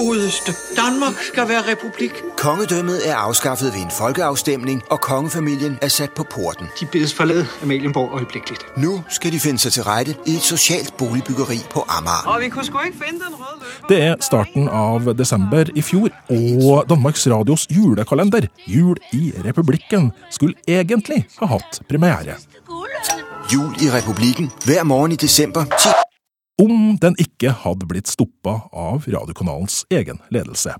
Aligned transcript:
godeste. 0.00 0.50
Danmark 0.82 1.14
skal 1.32 1.48
være 1.48 1.62
republik. 1.72 2.12
Kongedømmet 2.36 2.98
er 3.10 3.16
afskaffet 3.16 3.68
ved 3.74 3.80
en 3.80 3.90
folkeafstemning, 3.90 4.82
og 4.90 5.00
kongefamilien 5.00 5.78
er 5.82 5.88
sat 5.88 6.10
på 6.16 6.24
porten. 6.34 6.66
De 6.80 6.86
bedes 6.86 7.14
forlade 7.14 7.46
Amalienborg 7.62 8.10
øjeblikkeligt. 8.12 8.62
Nu 8.76 9.04
skal 9.08 9.32
de 9.32 9.40
finde 9.40 9.58
sig 9.58 9.72
til 9.72 9.82
rette 9.82 10.14
i 10.26 10.30
et 10.30 10.42
socialt 10.42 10.96
boligbyggeri 10.96 11.58
på 11.70 11.84
Amager. 11.88 12.26
Og 12.26 12.40
vi 12.40 12.48
kunne 12.48 12.64
sgu 12.64 12.78
ikke 12.86 12.98
finde 13.04 13.20
den 13.24 13.34
røde 13.34 13.58
løber. 13.60 13.88
Det 13.88 14.02
er 14.02 14.14
starten 14.20 14.68
av 14.68 15.14
desember 15.18 15.64
i 15.74 15.82
fjor, 15.82 16.08
og 16.30 16.88
Danmarks 16.90 17.26
Radios 17.26 17.66
julekalender, 17.70 18.46
Jul 18.66 18.96
i 19.12 19.32
republikken, 19.44 20.12
skulle 20.30 20.54
egentlig 20.68 21.26
ha 21.38 21.46
hatt 21.46 21.80
premiere. 21.88 22.34
Jul 23.54 23.74
i 23.82 23.90
republikken 23.90 24.50
hver 24.64 24.82
morgen 24.82 25.12
i 25.12 25.16
december 25.16 25.64
10. 25.64 26.15
Om 26.58 26.98
den 26.98 27.16
ikke 27.20 27.50
hadde 27.50 27.86
blitt 27.88 28.08
stoppa 28.08 28.58
av 28.72 29.04
radiokanalens 29.08 29.84
egen 29.90 30.20
ledelse. 30.30 30.72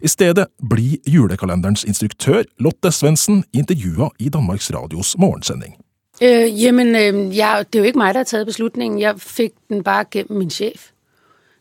I 0.00 0.08
stedet 0.08 0.46
blir 0.70 0.98
julekalenderens 1.06 1.84
instruktør 1.84 2.44
Lotte 2.62 2.92
Svendsen 2.92 3.44
intervjua 3.52 4.08
i 4.18 4.28
Danmarks 4.28 4.70
Radios 4.70 5.16
morgensending. 5.18 5.74
Øh, 6.22 6.62
jamen, 6.62 6.86
øh, 6.86 7.36
jeg, 7.36 7.64
det 7.72 7.78
er 7.78 7.82
jo 7.82 7.86
ikke 7.86 7.98
meg 7.98 8.14
der 8.14 8.18
har 8.18 8.24
taget 8.24 8.46
beslutningen. 8.46 9.00
Jeg 9.00 9.20
fikk 9.20 9.52
den 9.68 9.82
bare 9.82 10.04
gjennom 10.04 10.38
min 10.38 10.50
sjef. 10.50 10.90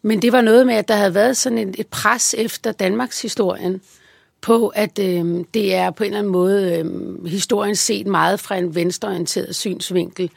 Men 0.02 0.22
det 0.22 0.32
var 0.32 0.42
noe 0.42 0.66
med, 0.66 0.76
at 0.76 0.88
det 0.88 0.96
hadde 0.96 1.16
vært 1.16 1.38
sånn 1.38 1.58
et, 1.58 1.80
et 1.80 1.88
press 1.88 2.36
efter 2.38 2.72
Danmarks 2.72 3.22
historien 3.22 3.82
på, 4.42 4.68
at 4.68 5.00
øh, 5.00 5.46
det 5.54 5.76
er 5.76 5.92
på 5.92 6.04
en 6.04 6.08
eller 6.08 6.20
annen 6.20 6.32
måte 6.32 6.78
øh, 6.78 7.26
historien 7.26 7.76
set 7.76 8.08
meget 8.08 8.40
fra 8.40 8.58
en 8.58 8.76
venstreorienteret 8.76 9.56
synsvinkel. 9.56 10.30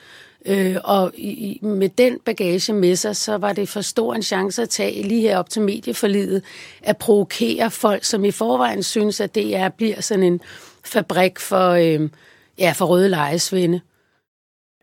Øh, 0.48 0.76
og 0.84 1.12
i, 1.16 1.58
med 1.62 1.88
den 1.88 2.18
bagage 2.24 2.72
med 2.72 2.96
sig, 2.96 3.16
så 3.16 3.36
var 3.36 3.52
det 3.52 3.68
for 3.68 3.80
stor 3.80 4.14
en 4.14 4.22
chance 4.22 4.62
at 4.62 4.68
tage 4.68 5.02
lige 5.02 5.20
her 5.20 5.38
op 5.38 5.50
til 5.50 5.62
medieforlidet, 5.62 6.42
at 6.82 6.96
provokere 6.96 7.70
folk, 7.70 8.04
som 8.04 8.24
i 8.24 8.30
forvejen 8.30 8.82
synes, 8.82 9.20
at 9.20 9.34
DR 9.34 9.40
er, 9.40 9.68
bliver 9.68 10.00
sådan 10.00 10.24
en 10.24 10.40
fabrik 10.84 11.38
for, 11.38 11.70
øh, 11.70 12.08
ja, 12.58 12.72
for 12.76 12.86
røde 12.86 13.08
lejesvende. 13.08 13.80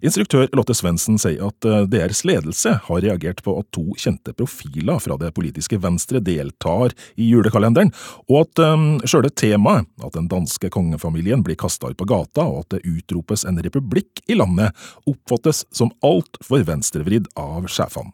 Instruktør 0.05 0.45
Lotte 0.53 0.75
Svendsen 0.77 1.17
sier 1.21 1.47
at 1.47 1.65
eh, 1.65 1.85
deres 1.89 2.21
ledelse 2.27 2.75
har 2.85 3.01
reagert 3.01 3.41
på 3.45 3.55
at 3.59 3.69
to 3.73 3.95
kjente 3.97 4.35
profiler 4.37 4.99
fra 5.01 5.17
det 5.21 5.31
politiske 5.37 5.79
venstre 5.81 6.21
deltar 6.21 6.93
i 7.17 7.29
julekalenderen, 7.31 7.89
og 8.29 8.43
at 8.43 8.61
um, 8.61 8.85
sjøle 9.07 9.31
temaet, 9.33 9.89
at 10.05 10.13
den 10.13 10.29
danske 10.31 10.69
kongefamilien 10.73 11.41
blir 11.45 11.57
kasta 11.59 11.89
ut 11.89 11.99
på 11.99 12.09
gata 12.09 12.45
og 12.45 12.65
at 12.65 12.75
det 12.75 12.83
utropes 12.85 13.47
en 13.49 13.57
republikk 13.65 14.21
i 14.29 14.37
landet, 14.37 14.75
oppfattes 15.09 15.63
som 15.73 15.93
altfor 16.05 16.65
venstrevridd 16.67 17.31
av 17.39 17.65
sjefene. 17.71 18.13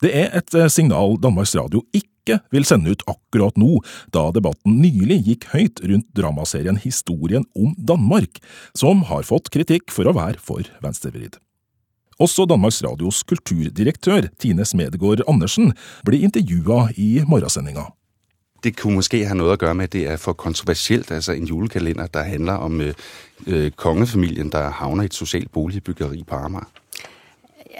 Det 0.00 0.12
er 0.14 0.30
et 0.38 0.54
eh, 0.54 0.70
signal 0.70 1.18
Danmarks 1.20 1.56
Radio 1.58 1.82
ikke 1.92 2.17
vil 2.54 2.66
sende 2.68 2.94
ut 2.94 3.04
akkurat 3.10 3.58
nå, 3.60 3.80
da 4.14 4.28
debatten 4.34 4.78
nylig 4.82 5.20
gikk 5.26 5.48
høyt 5.54 5.82
rundt 5.84 6.08
dramaserien 6.18 6.80
Historien 6.82 7.46
om 7.58 7.74
Danmark, 7.78 8.40
som 8.76 9.04
har 9.10 9.26
fått 9.28 9.52
kritikk 9.54 9.92
for 9.94 10.08
å 10.08 10.16
være 10.16 10.40
for 10.42 10.68
venstrevridd. 10.84 11.38
Også 12.18 12.48
Danmarks 12.50 12.80
Radios 12.82 13.22
kulturdirektør 13.22 14.26
Tine 14.42 14.66
Smedegård 14.66 15.22
Andersen 15.30 15.70
blir 16.06 16.24
intervjua 16.26 16.88
i 16.98 17.20
morgensendinga. 17.22 17.92
Det 18.64 18.72
kunne 18.74 18.98
måske 18.98 19.20
ha 19.28 19.36
noe 19.38 19.52
å 19.52 19.54
gjøre 19.54 19.74
med, 19.78 19.86
at 19.86 19.94
det 19.94 20.04
er 20.10 20.16
for 20.18 20.34
kontroversielt, 20.34 21.12
altså 21.14 21.36
en 21.36 21.46
julekalender, 21.46 22.08
der 22.10 22.26
handler 22.26 22.64
om 22.66 22.80
øh, 22.82 22.94
øh, 23.46 23.70
kongefamilien, 23.70 24.50
der 24.50 24.72
havner 24.80 25.06
i 25.06 25.12
et 25.12 25.14
sosialt 25.14 25.52
boligbyggeri 25.54 26.24
på 26.26 26.34
Amager. 26.34 26.66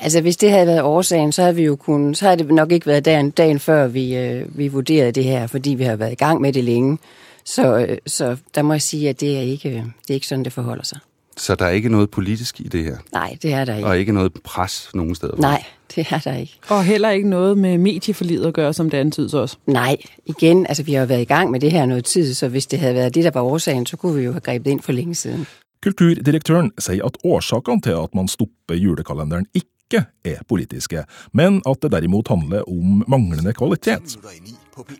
Altså, 0.00 0.20
hvis 0.20 0.36
det 0.36 0.50
havde 0.50 0.66
været 0.66 0.82
årsagen, 0.82 1.32
så 1.32 1.42
havde 1.42 1.56
vi 1.56 1.62
jo 1.62 1.76
kun, 1.76 2.14
så 2.14 2.24
havde 2.24 2.36
det 2.36 2.50
nok 2.50 2.72
ikke 2.72 2.86
været 2.86 3.04
dagen, 3.04 3.30
dagen 3.30 3.58
før, 3.58 3.86
vi, 3.86 4.16
øh, 4.16 4.58
vi 4.58 4.68
vurderede 4.68 5.12
det 5.12 5.24
her, 5.24 5.46
fordi 5.46 5.70
vi 5.70 5.84
har 5.84 5.96
været 5.96 6.12
i 6.12 6.14
gang 6.14 6.40
med 6.40 6.52
det 6.52 6.64
længe. 6.64 6.98
Så, 7.44 7.76
øh, 7.78 7.98
så 8.06 8.36
der 8.54 8.62
må 8.62 8.72
jeg 8.72 8.82
sige, 8.82 9.08
at 9.08 9.20
det 9.20 9.36
er, 9.36 9.40
ikke, 9.40 9.68
det 10.02 10.10
er 10.10 10.14
ikke 10.14 10.26
sådan, 10.26 10.44
det 10.44 10.52
forholder 10.52 10.84
sig. 10.84 10.98
Så 11.36 11.54
der 11.54 11.64
er 11.64 11.70
ikke 11.70 11.88
noget 11.88 12.10
politisk 12.10 12.60
i 12.60 12.64
det 12.64 12.84
her? 12.84 12.96
Nej, 13.12 13.36
det 13.42 13.52
er 13.52 13.64
der 13.64 13.76
ikke. 13.76 13.88
Og 13.88 13.98
ikke 13.98 14.12
noget 14.12 14.32
pres 14.44 14.90
nogen 14.94 15.14
steder? 15.14 15.36
Nej, 15.36 15.64
det 15.96 16.06
er 16.10 16.18
der 16.18 16.34
ikke. 16.34 16.58
Og 16.68 16.84
heller 16.84 17.10
ikke 17.10 17.28
noget 17.28 17.58
med 17.58 17.78
medieforlidet 17.78 18.46
at 18.46 18.54
gøre, 18.54 18.72
som 18.72 18.90
det 18.90 18.98
antydes 18.98 19.34
også? 19.34 19.56
Nej, 19.66 19.96
igen, 20.26 20.66
altså 20.66 20.82
vi 20.82 20.92
har 20.92 21.00
jo 21.00 21.06
været 21.06 21.20
i 21.20 21.24
gang 21.24 21.50
med 21.50 21.60
det 21.60 21.72
her 21.72 21.86
noget 21.86 22.04
tid, 22.04 22.34
så 22.34 22.48
hvis 22.48 22.66
det 22.66 22.78
havde 22.78 22.94
været 22.94 23.14
det, 23.14 23.24
der 23.24 23.30
var 23.30 23.40
årsagen, 23.40 23.86
så 23.86 23.96
kunne 23.96 24.14
vi 24.14 24.24
jo 24.24 24.32
have 24.32 24.40
grebet 24.40 24.70
ind 24.70 24.80
for 24.80 24.92
lenge 24.92 25.14
siden. 25.14 25.46
Kulturdirektøren 25.82 26.70
sier 26.78 27.04
at 27.04 27.16
årsakene 27.24 27.80
til 27.80 27.90
at 27.90 28.14
man 28.14 28.28
stopper 28.28 28.74
julekalenderen 28.74 29.46
ikke 29.54 29.68
er 29.96 30.42
politiske, 30.48 31.04
men 31.32 31.62
at 31.66 31.80
det 31.82 31.92
derimot 31.92 32.28
handler 32.28 32.66
om 32.68 33.04
manglende 33.08 33.52
kvalitet. 33.56 34.18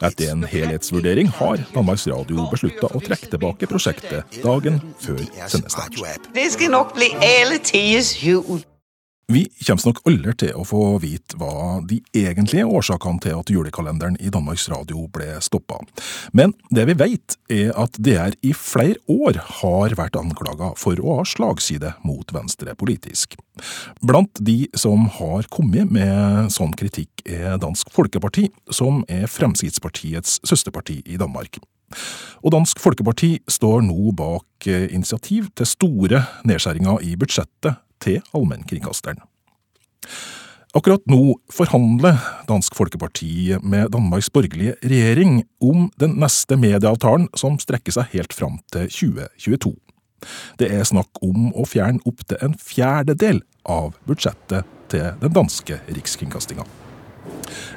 Etter 0.02 0.32
en 0.32 0.42
helhetsvurdering 0.48 1.28
har 1.38 1.60
Danmarks 1.74 2.08
Radio 2.10 2.48
beslutta 2.50 2.90
å 2.90 3.02
trekke 3.04 3.30
tilbake 3.30 3.68
prosjektet 3.70 4.40
dagen 4.42 4.80
før 5.02 5.22
sendestart. 5.46 6.00
Det 6.34 6.48
skal 6.54 6.74
nok 6.74 6.96
bli 6.96 7.12
alle 7.22 7.60
tides 7.62 8.16
jul. 8.24 8.64
Vi 9.28 9.42
kommer 9.66 9.90
nok 9.90 9.98
aldri 10.08 10.32
til 10.40 10.54
å 10.56 10.62
få 10.64 10.78
vite 11.02 11.36
hva 11.36 11.82
de 11.84 11.98
egentlige 12.16 12.64
årsakene 12.64 13.20
til 13.20 13.34
at 13.36 13.50
julekalenderen 13.52 14.14
i 14.24 14.30
Danmarks 14.32 14.62
Radio 14.72 15.02
ble 15.12 15.34
stoppa. 15.44 15.82
Men 16.32 16.54
det 16.72 16.86
vi 16.88 16.94
vet, 16.96 17.34
er 17.52 17.74
at 17.76 17.98
DR 18.00 18.32
i 18.40 18.54
flere 18.56 18.96
år 19.12 19.36
har 19.58 19.92
vært 19.98 20.16
anklaga 20.16 20.70
for 20.80 20.96
å 20.96 21.18
ha 21.18 21.26
slagside 21.28 21.90
mot 22.08 22.32
venstre 22.32 22.72
politisk. 22.80 23.36
Blant 24.00 24.40
de 24.40 24.62
som 24.72 25.04
har 25.18 25.44
kommet 25.52 25.92
med 25.92 26.48
sånn 26.54 26.72
kritikk, 26.80 27.20
er 27.28 27.58
Dansk 27.60 27.92
Folkeparti, 27.92 28.46
som 28.72 29.02
er 29.12 29.26
Fremskrittspartiets 29.28 30.38
søsterparti 30.48 31.02
i 31.04 31.20
Danmark. 31.20 31.60
Og 32.40 32.56
Dansk 32.56 32.80
Folkeparti 32.80 33.34
står 33.44 33.84
nå 33.84 34.14
bak 34.16 34.70
initiativ 34.88 35.52
til 35.52 35.68
store 35.68 36.22
nedskjæringer 36.48 37.04
i 37.04 37.12
budsjettet 37.20 37.76
til 38.02 38.22
allmennkringkasteren. 38.34 39.20
Akkurat 40.76 41.00
nå 41.08 41.38
forhandler 41.50 42.18
Dansk 42.48 42.74
Folkeparti 42.76 43.56
med 43.62 43.88
Danmarks 43.94 44.28
borgerlige 44.30 44.74
regjering 44.84 45.40
om 45.64 45.88
den 46.00 46.18
neste 46.20 46.58
medieavtalen 46.60 47.28
som 47.34 47.56
strekker 47.58 47.94
seg 47.96 48.10
helt 48.12 48.36
fram 48.36 48.58
til 48.74 48.84
2022. 48.92 49.72
Det 50.60 50.68
er 50.74 50.84
snakk 50.84 51.22
om 51.24 51.48
å 51.56 51.64
fjerne 51.66 52.02
opptil 52.06 52.42
en 52.44 52.58
fjerdedel 52.60 53.40
av 53.64 53.96
budsjettet 54.06 54.68
til 54.92 55.08
den 55.22 55.32
danske 55.32 55.80
rikskringkastinga. 55.88 56.66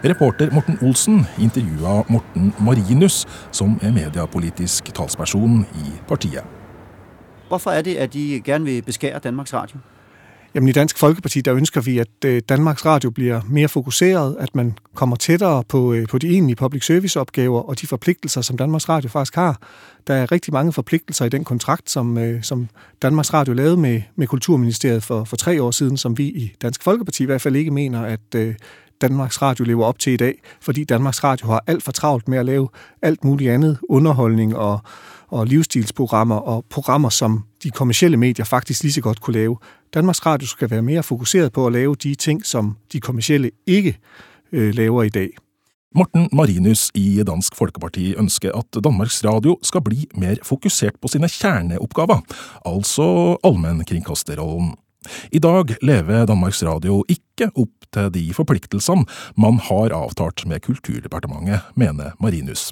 Reporter 0.04 0.52
Morten 0.52 0.78
Olsen 0.84 1.24
intervjua 1.40 2.02
Morten 2.10 2.52
Marinus, 2.60 3.24
som 3.52 3.78
er 3.82 3.96
mediepolitisk 3.96 4.92
talsperson 4.96 5.64
i 5.80 5.96
partiet. 6.08 6.44
Hvorfor 7.48 7.72
er 7.72 7.82
det, 7.82 7.96
at 7.96 8.14
de 8.14 8.42
gerne 8.46 8.66
vil 8.66 8.84
beskære 8.84 9.20
Danmarks 9.20 9.54
Radio? 9.54 9.80
Jamen 10.56 10.70
i 10.70 10.72
Dansk 10.72 10.98
Folkeparti, 10.98 11.42
der 11.42 11.56
ønsker 11.56 11.82
vi, 11.82 11.98
at 11.98 12.26
øh, 12.26 12.42
Danmarks 12.50 12.86
Radio 12.86 13.10
bliver 13.10 13.42
mere 13.50 13.68
fokuseret, 13.68 14.36
at 14.40 14.56
man 14.56 14.78
kommer 14.96 15.16
tættere 15.16 15.64
på, 15.64 15.94
øh, 15.94 16.08
på 16.08 16.18
de 16.18 16.28
egentlige 16.28 16.56
public 16.56 16.86
service 16.86 17.20
opgaver 17.20 17.62
og 17.62 17.82
de 17.82 17.88
forpligtelser, 17.88 18.42
som 18.42 18.58
Danmarks 18.58 18.90
Radio 18.90 19.10
faktisk 19.10 19.36
har. 19.36 19.62
Der 20.08 20.14
er 20.14 20.32
rigtig 20.32 20.54
mange 20.54 20.74
forpligtelser 20.74 21.26
i 21.26 21.30
den 21.30 21.44
kontrakt, 21.44 21.90
som, 21.90 22.18
øh, 22.18 22.44
som 22.44 22.68
Danmarks 23.02 23.34
Radio 23.34 23.54
lavede 23.54 23.78
med, 23.78 24.02
med 24.16 24.28
Kulturministeriet 24.28 25.04
for, 25.04 25.24
for 25.24 25.36
tre 25.36 25.64
år 25.64 25.72
siden, 25.72 25.98
som 25.98 26.18
vi 26.18 26.24
i 26.24 26.56
Dansk 26.62 26.84
Folkeparti 26.84 27.24
i 27.24 27.26
hvert 27.26 27.42
fald 27.42 27.56
ikke 27.56 27.72
mener, 27.72 28.02
at 28.02 28.56
Danmarks 29.02 29.42
Radio 29.42 29.66
lever 29.66 29.86
op 29.86 30.00
til 30.00 30.14
i 30.14 30.18
dag, 30.18 30.42
fordi 30.62 30.84
Danmarks 30.84 31.24
Radio 31.24 31.48
har 31.48 31.64
alt 31.68 31.84
for 31.84 31.92
travlt 31.92 32.28
med 32.28 32.38
at 32.38 32.46
lave 32.46 32.70
alt 33.02 33.24
muligt 33.24 33.52
andet, 33.52 33.78
underholdning 33.90 34.56
og, 34.56 34.80
og 35.32 35.48
livsstilsprogrammer 35.48 36.36
og 36.36 36.66
programmer, 36.70 37.10
som 37.10 37.44
de 37.64 37.72
kommersielle 37.72 38.18
medier 38.18 38.46
faktisk 38.46 38.84
lige 38.84 38.94
så 38.94 39.02
godt 39.02 39.22
kunne 39.22 39.34
lave. 39.34 39.58
Danmarks 39.94 40.26
Radio 40.26 40.48
skal 40.48 40.72
være 40.72 40.82
mere 40.82 41.04
fokuseret 41.04 41.54
på 41.54 41.68
at 41.68 41.74
lave 41.74 41.96
de 41.96 42.16
ting, 42.16 42.46
som 42.46 42.78
de 42.94 43.00
kommersielle 43.00 43.52
ikke 43.68 43.98
øh, 44.52 44.74
laver 44.74 45.04
i 45.04 45.10
dag. 45.10 45.30
Morten 45.96 46.30
Marinus 46.32 46.92
i 46.96 47.24
Dansk 47.28 47.56
Folkeparti 47.56 48.14
ønsker 48.16 48.52
at 48.56 48.84
Danmarks 48.84 49.26
Radio 49.26 49.58
skal 49.64 49.82
bli 49.82 50.06
mer 50.16 50.36
fokusert 50.44 50.96
på 51.02 51.08
sine 51.08 51.28
kjerneoppgaver, 51.30 52.22
altså 52.66 53.38
allmennkringkasterrollen. 53.44 54.76
I 55.32 55.40
dag 55.40 55.66
lever 55.82 56.26
Danmarks 56.26 56.64
Radio 56.64 57.04
ikke 57.10 57.52
opp 57.56 57.90
til 57.94 58.14
de 58.14 58.34
forpliktelsene 58.34 59.06
man 59.38 59.60
har 59.60 59.92
avtalt 59.98 60.46
med 60.48 60.64
Kulturdepartementet, 60.64 61.60
mener 61.76 62.16
Marinus. 62.20 62.72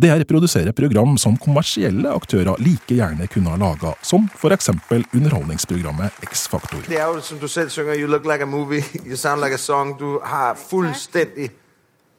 DR 0.00 0.24
produserer 0.24 0.72
program 0.72 1.18
som 1.20 1.36
kommersielle 1.36 2.08
aktører 2.08 2.56
like 2.64 2.96
gjerne 2.96 3.26
kunne 3.28 3.52
ha 3.52 3.58
laga, 3.60 3.92
som 4.02 4.24
eksempel 4.54 5.04
underholdningsprogrammet 5.12 6.24
X-Faktor. 6.30 6.86
Det 6.88 6.96
er 6.96 7.10
jo 7.12 7.20
som 7.20 7.38
du 7.38 7.48
selv 7.48 7.70
synger, 7.70 8.00
you 8.00 8.08
look 8.08 8.24
like 8.24 8.42
a 8.42 8.48
movie, 8.48 8.82
you 9.04 9.16
sound 9.16 9.42
like 9.44 9.54
a 9.54 9.60
song. 9.60 9.92
Du 9.98 10.18
har 10.24 10.56
fullstendig 10.56 11.50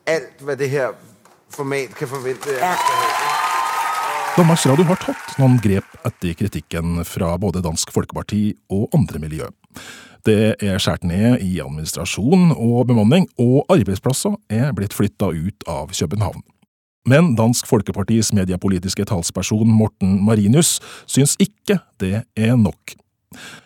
alt 0.06 0.44
hva 0.46 0.56
det 0.60 0.70
her 0.70 0.94
format 1.50 1.96
kan 1.98 2.08
forvente. 2.08 2.60
Danmarks 4.38 4.66
Radio 4.66 4.86
har 4.90 4.98
tatt 5.02 5.36
noen 5.38 5.60
grep 5.62 5.90
etter 6.08 6.34
kritikken 6.38 7.04
fra 7.06 7.36
både 7.38 7.62
Dansk 7.62 7.92
Folkeparti 7.94 8.48
og 8.74 8.88
andre 8.98 9.22
miljø. 9.22 9.50
Det 10.26 10.56
er 10.64 10.80
skåret 10.80 11.04
ned 11.04 11.42
i 11.44 11.58
administrasjon 11.60 12.54
og 12.56 12.88
bemanning, 12.88 13.28
og 13.38 13.66
arbeidsplasser 13.74 14.38
er 14.50 14.72
blitt 14.74 14.96
flytta 14.96 15.34
ut 15.36 15.68
av 15.70 15.92
København. 15.92 16.42
Men 17.10 17.34
Dansk 17.36 17.68
Folkepartis 17.68 18.32
mediepolitiske 18.36 19.04
talsperson 19.10 19.68
Morten 19.68 20.22
Marinus 20.24 20.78
syns 21.04 21.36
ikke 21.42 21.82
det 22.00 22.22
er 22.40 22.56
nok. 22.56 22.96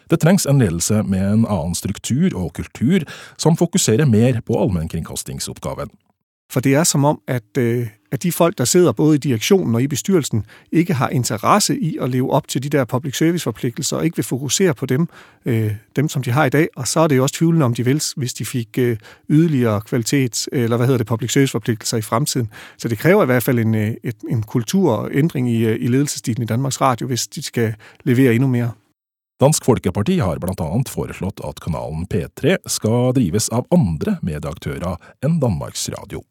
Det 0.10 0.22
trengs 0.24 0.48
en 0.48 0.62
ledelse 0.62 1.04
med 1.06 1.22
en 1.22 1.46
annen 1.46 1.76
struktur 1.78 2.34
og 2.34 2.54
kultur, 2.58 3.06
som 3.38 3.58
fokuserer 3.60 4.10
mer 4.10 4.40
på 4.42 4.58
allmennkringkastingsoppgaven. 4.58 5.92
For 6.52 6.60
det 6.60 6.76
er 6.76 6.84
som 6.84 7.06
om, 7.06 7.22
at, 7.28 7.58
øh, 7.58 7.88
at 8.12 8.24
de 8.24 8.32
folk, 8.32 8.58
der 8.58 8.66
sidder 8.66 8.92
både 8.92 9.16
i 9.16 9.18
direktionen 9.18 9.76
og 9.76 9.82
i 9.82 9.88
bestyrelsen, 9.88 10.46
ikke 10.72 10.94
har 10.94 11.10
interesse 11.10 11.80
i 11.80 11.98
at 12.02 12.10
leve 12.10 12.32
op 12.32 12.48
til 12.48 12.64
de 12.64 12.70
der 12.70 12.86
public 12.86 13.18
service 13.18 13.44
forpligtelser, 13.44 13.98
og 13.98 14.06
ikke 14.06 14.16
vil 14.16 14.26
fokusere 14.26 14.74
på 14.74 14.86
dem, 14.86 15.08
øh, 15.46 15.72
dem 15.96 16.10
som 16.10 16.24
de 16.24 16.32
har 16.32 16.46
i 16.46 16.50
dag. 16.50 16.68
Og 16.76 16.88
så 16.88 17.00
er 17.00 17.08
det 17.08 17.18
jo 17.18 17.24
også 17.24 17.36
tvivlende, 17.36 17.66
om 17.66 17.74
de 17.74 17.86
vil, 17.86 18.02
hvis 18.18 18.34
de 18.34 18.46
fik 18.46 18.78
øh, 18.78 18.98
yderligere 19.30 19.82
kvalitets, 19.82 20.50
eller 20.52 20.78
hvad 20.78 20.88
hedder 20.88 20.98
det, 20.98 21.08
public 21.08 21.32
service 21.32 21.52
forpligtelser 21.52 21.98
i 21.98 22.02
fremtiden. 22.02 22.50
Så 22.78 22.88
det 22.88 22.98
kræver 22.98 23.24
i 23.24 23.26
hvert 23.26 23.44
fald 23.44 23.60
en, 23.60 23.76
øh, 23.76 23.94
et, 24.04 24.16
en 24.30 24.44
kulturændring 24.44 25.52
i, 25.52 25.66
øh, 25.66 25.78
i 25.80 25.88
ledelsestilen 25.88 26.44
i 26.44 26.46
Danmarks 26.46 26.82
Radio, 26.82 27.08
hvis 27.08 27.28
de 27.28 27.44
skal 27.44 27.76
levere 28.04 28.34
endnu 28.34 28.48
mere. 28.48 28.72
Dansk 29.38 29.66
Folkeparti 29.66 30.18
har 30.18 30.40
blant 30.42 30.62
annet 30.66 30.90
foreslått 30.90 31.44
at 31.46 31.60
kanalen 31.62 32.08
P3 32.10 32.56
skal 32.66 33.12
drives 33.14 33.52
av 33.54 33.68
andre 33.70 34.16
medieaktører 34.26 34.98
enn 35.22 35.38
Danmarks 35.44 35.90
Radio. 35.94 36.24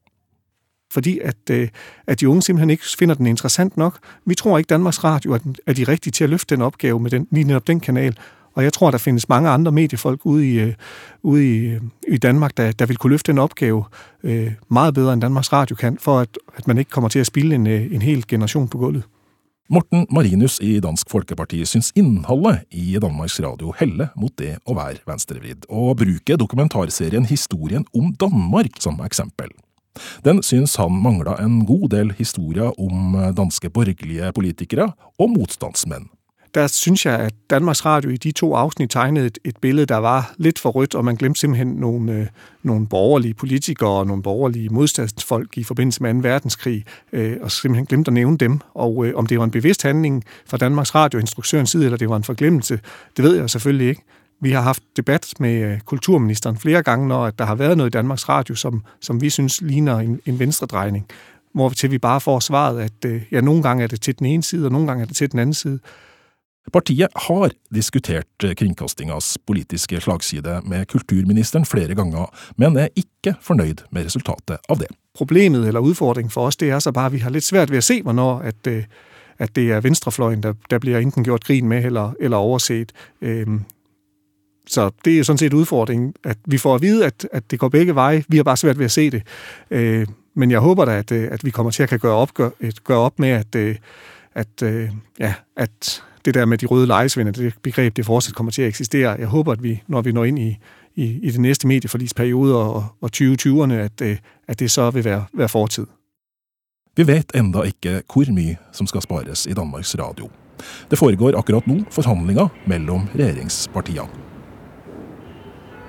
Fordi 0.93 1.19
at, 1.19 1.51
øh, 1.51 1.69
at 2.07 2.21
de 2.21 2.29
unge 2.29 2.43
simpelthen 2.43 2.71
ikke 2.71 2.85
finder 2.99 3.15
den 3.15 3.27
interessant 3.27 3.77
nok. 3.77 3.99
Vi 4.25 4.35
tror 4.35 4.59
ikke, 4.59 4.69
Danmarks 4.69 5.05
Radio 5.05 5.33
er, 5.67 5.73
de 5.73 5.85
rigtige 5.85 6.11
til 6.11 6.25
at 6.25 6.31
løfte 6.31 6.55
den 6.55 6.63
opgave 6.63 7.01
med 7.01 7.11
den, 7.11 7.29
lige 7.31 7.45
netop 7.45 7.67
den 7.67 7.81
kanal. 7.81 8.17
Og 8.55 8.65
jeg 8.65 8.73
tror, 8.73 8.91
der 8.91 8.99
findes 8.99 9.29
mange 9.29 9.49
andre 9.49 9.73
mediefolk 9.73 10.27
ude 10.27 10.51
i, 10.51 10.61
øh, 10.61 10.75
ude 11.23 11.57
i, 11.57 11.59
øh, 11.59 11.81
i 12.09 12.17
Danmark, 12.17 12.57
der, 12.57 12.73
der 12.73 12.87
vil 12.87 12.97
kunne 12.97 13.11
løfte 13.11 13.33
den 13.33 13.39
opgave 13.39 13.85
øh, 14.23 14.53
meget 14.71 14.95
bedre, 14.95 15.13
end 15.13 15.23
Danmarks 15.23 15.53
Radio 15.53 15.77
kan, 15.77 15.99
for 15.99 16.21
at, 16.21 16.39
at 16.57 16.67
man 16.67 16.79
ikke 16.79 16.91
kommer 16.91 17.09
til 17.09 17.19
at 17.19 17.27
spille 17.27 17.55
en, 17.55 17.67
en 17.67 18.03
hel 18.03 18.27
generation 18.29 18.69
på 18.69 18.79
gulvet. 18.79 19.03
Morten 19.67 20.07
Marinus 20.11 20.61
i 20.63 20.81
Dansk 20.81 21.11
Folkeparti 21.11 21.65
syns 21.67 21.89
innholdet 21.99 22.61
i 22.71 22.99
Danmarks 23.03 23.41
Radio 23.43 23.73
heller 23.75 24.13
mot 24.15 24.31
det 24.39 24.53
å 24.63 24.77
være 24.79 25.03
venstrevridd, 25.11 25.67
og 25.67 25.97
bruker 25.99 26.39
dokumentarserien 26.39 27.27
Historien 27.27 27.83
om 27.91 28.13
Danmark 28.15 28.79
som 28.79 29.03
eksempel. 29.03 29.51
Den 30.25 30.43
syns 30.43 30.77
han 30.77 30.93
mangla 30.93 31.37
en 31.45 31.67
god 31.67 31.89
del 31.89 32.15
historier 32.19 32.81
om 32.81 33.35
danske 33.37 33.71
borgerlige 33.71 34.33
politikere 34.33 34.93
og 35.19 35.31
motstandsmenn. 35.31 36.09
Der 36.57 36.67
synes 36.67 37.07
jeg, 37.07 37.19
at 37.19 37.35
Danmarks 37.51 37.85
Radio 37.85 38.11
i 38.11 38.17
de 38.17 38.33
to 38.33 38.55
afsnit 38.55 38.91
tegnede 38.91 39.27
et, 39.27 39.39
et 39.45 39.57
billede, 39.57 39.87
der 39.87 39.97
var 39.97 40.35
lidt 40.39 40.59
for 40.59 40.71
rødt, 40.71 40.95
og 40.95 41.05
man 41.05 41.17
glemte 41.17 41.41
simpelthen 41.41 41.69
nogle, 41.69 42.13
øh, 42.13 42.27
borgerlige 42.89 43.35
politikere 43.35 43.91
og 43.91 44.07
nogle 44.07 44.23
borgerlige 44.23 44.69
modstandsfolk 44.69 45.59
i 45.59 45.65
forbindelse 45.65 46.03
med 46.03 46.15
2. 46.15 46.29
verdenskrig, 46.29 46.85
øh, 47.13 47.37
og 47.41 47.51
simpelthen 47.51 47.87
glemte 47.87 48.09
at 48.09 48.13
nævne 48.13 48.39
dem. 48.39 48.61
Og 48.75 49.07
øh, 49.07 49.15
om 49.17 49.27
det 49.27 49.39
var 49.39 49.45
en 49.45 49.51
bevidst 49.51 49.83
handling 49.83 50.25
fra 50.47 50.57
Danmarks 50.57 50.95
Radio-instruktørens 50.95 51.71
side, 51.71 51.85
eller 51.85 51.99
det 51.99 52.09
var 52.09 52.17
en 52.17 52.25
forglemmelse, 52.25 52.81
det 53.17 53.25
ved 53.25 53.37
jeg 53.37 53.51
selvfølgelig 53.51 53.89
ikke. 53.89 54.03
Vi 54.41 54.51
har 54.51 54.61
haft 54.61 54.83
debat 54.97 55.35
med 55.41 55.63
øh, 55.63 55.81
kulturministeren 55.81 56.59
flere 56.59 56.83
gange, 56.83 57.09
når 57.09 57.31
der 57.31 57.45
har 57.45 57.55
været 57.55 57.77
noget 57.77 57.91
i 57.91 57.97
Danmarks 57.97 58.29
Radio, 58.29 58.55
som, 58.55 58.85
som 59.01 59.21
vi 59.21 59.31
synes 59.31 59.61
ligner 59.61 59.99
en, 59.99 60.21
en 60.27 60.39
venstredrejning, 60.39 61.07
hvor 61.55 61.69
til 61.69 61.91
vi 61.91 61.99
bare 61.99 62.21
får 62.21 62.41
svaret, 62.41 62.81
at 62.81 63.05
øh, 63.05 63.23
ja, 63.33 63.41
nogle 63.41 63.63
gange 63.63 63.83
er 63.83 63.87
det 63.87 64.01
til 64.01 64.19
den 64.19 64.27
ene 64.27 64.43
side, 64.43 64.67
og 64.67 64.73
nogle 64.73 64.87
gange 64.87 65.03
er 65.03 65.07
det 65.07 65.17
til 65.17 65.33
den 65.33 65.39
anden 65.39 65.55
side. 65.55 65.79
Partiet 66.73 67.09
har 67.17 67.51
diskutert 67.75 68.27
kringkastingas 68.57 69.39
politiske 69.47 70.01
slagside 70.01 70.61
med 70.65 70.87
kulturministeren 70.87 71.65
flere 71.65 71.95
ganger, 71.95 72.27
men 72.57 72.77
er 72.77 72.89
ikke 72.97 73.35
fornøyd 73.41 73.87
med 73.91 74.05
resultatet 74.05 74.59
av 74.69 74.77
det. 74.77 74.87
Problemet 75.15 75.69
eller 75.69 75.81
utfordringen 75.81 76.31
for 76.31 76.47
oss 76.47 76.57
det 76.57 76.71
er 76.71 76.79
så 76.79 76.93
bare, 76.93 77.07
at 77.07 77.13
vi 77.13 77.19
har 77.19 77.31
litt 77.31 77.45
svært 77.45 77.71
ved 77.71 77.79
å 77.79 77.87
se, 77.87 78.03
hvornår 78.03 78.43
at, 78.51 78.67
øh, 78.67 78.85
at 79.39 79.55
det 79.57 79.71
er 79.73 79.81
venstrefløyen 79.81 80.43
der, 80.43 80.55
der 80.71 80.79
blir 80.79 80.99
enten 80.99 81.25
gjort 81.25 81.45
grin 81.45 81.69
med 81.69 81.85
eller, 81.85 82.13
eller 82.21 82.37
overset. 82.37 82.93
Så 84.67 84.91
det 85.05 85.19
er 85.19 85.23
sådan 85.23 85.39
set 85.39 85.53
udfordringen, 85.53 86.15
at 86.25 86.39
vi 86.45 86.59
får 86.59 86.75
at 86.75 86.83
vide, 86.83 87.07
at, 87.07 87.29
at 87.33 87.51
det 87.51 87.59
går 87.59 87.69
begge 87.69 87.95
veje. 87.95 88.25
Vi 88.29 88.37
har 88.37 88.45
bare 88.45 88.57
svært 88.57 88.79
ved 88.79 88.85
at 88.85 88.91
se 88.91 89.11
det. 89.11 89.23
Øh, 89.71 90.07
men 90.35 90.51
jeg 90.51 90.61
håber 90.61 90.85
da, 90.85 90.99
at, 90.99 91.13
øh, 91.13 91.29
at 91.33 91.45
vi 91.45 91.51
kommer 91.51 91.71
til 91.71 91.83
at 91.83 91.89
kan 91.89 91.99
gøre 91.99 92.15
op, 92.15 92.35
gøre, 92.35 92.51
gøre 92.85 92.99
op 92.99 93.19
med, 93.19 93.29
at, 93.29 93.55
øh, 93.55 93.77
at, 94.35 94.63
ja, 95.19 95.35
at 95.57 96.03
det 96.25 96.35
der 96.35 96.45
med 96.45 96.59
de 96.59 96.67
røde 96.67 96.87
lejesvinder, 96.87 97.33
det 97.33 97.55
begreb, 97.63 97.97
det 97.97 98.07
fortsat 98.07 98.35
kommer 98.35 98.53
til 98.53 98.63
at 98.63 98.69
eksistere. 98.69 99.11
Jeg 99.11 99.27
håber, 99.27 99.53
at 99.53 99.63
vi, 99.63 99.83
når 99.87 100.03
vi 100.03 100.13
når 100.13 100.25
ind 100.25 100.39
i, 100.39 100.59
i, 100.95 101.05
i 101.23 101.31
det 101.31 101.41
næste 101.41 101.67
medieforlisperiode 101.67 102.57
og, 102.57 102.85
og 103.01 103.11
2020'erne, 103.17 103.73
at, 103.73 104.03
at 104.49 104.59
det 104.59 104.71
så 104.71 104.91
vil 104.91 105.05
være, 105.05 105.25
være 105.33 105.49
fortid. 105.49 105.87
Vi 106.97 107.07
vet 107.07 107.33
enda 107.35 107.63
ikke 107.63 108.03
hvor 108.13 108.33
mye 108.33 108.57
som 108.73 108.87
skal 108.87 109.03
spares 109.03 109.47
i 109.47 109.53
Danmarks 109.53 109.97
Radio. 109.99 110.31
Det 110.91 110.99
foregår 110.99 111.37
akkurat 111.39 111.67
nå 111.67 111.85
forhandlinger 111.91 112.49
mellom 112.67 113.09
regjeringspartiene. 113.15 114.26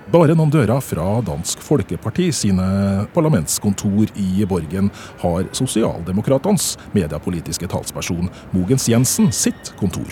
Bare 0.07 0.37
noen 0.39 0.51
dører 0.53 0.79
fra 0.79 1.17
Dansk 1.27 1.59
Folkeparti 1.59 2.29
sine 2.31 2.63
parlamentskontor 3.11 4.13
i 4.15 4.45
Borgen 4.47 4.87
har 5.19 5.49
Sosialdemokratenes 5.57 6.77
mediepolitiske 6.95 7.67
talsperson 7.73 8.29
Mogens 8.53 8.87
Jensen 8.87 9.33
sitt 9.35 9.73
kontor. 9.75 10.07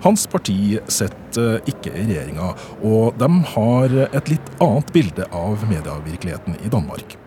Hans 0.00 0.24
parti 0.32 0.78
sitter 0.88 1.60
ikke 1.68 1.92
i 1.92 2.06
regjeringa, 2.08 2.54
og 2.80 3.20
de 3.20 3.28
har 3.52 3.98
et 4.08 4.32
litt 4.32 4.48
annet 4.64 4.94
bilde 4.96 5.28
av 5.28 5.60
medievirkeligheten 5.68 6.56
i 6.64 6.72
Danmark. 6.72 7.18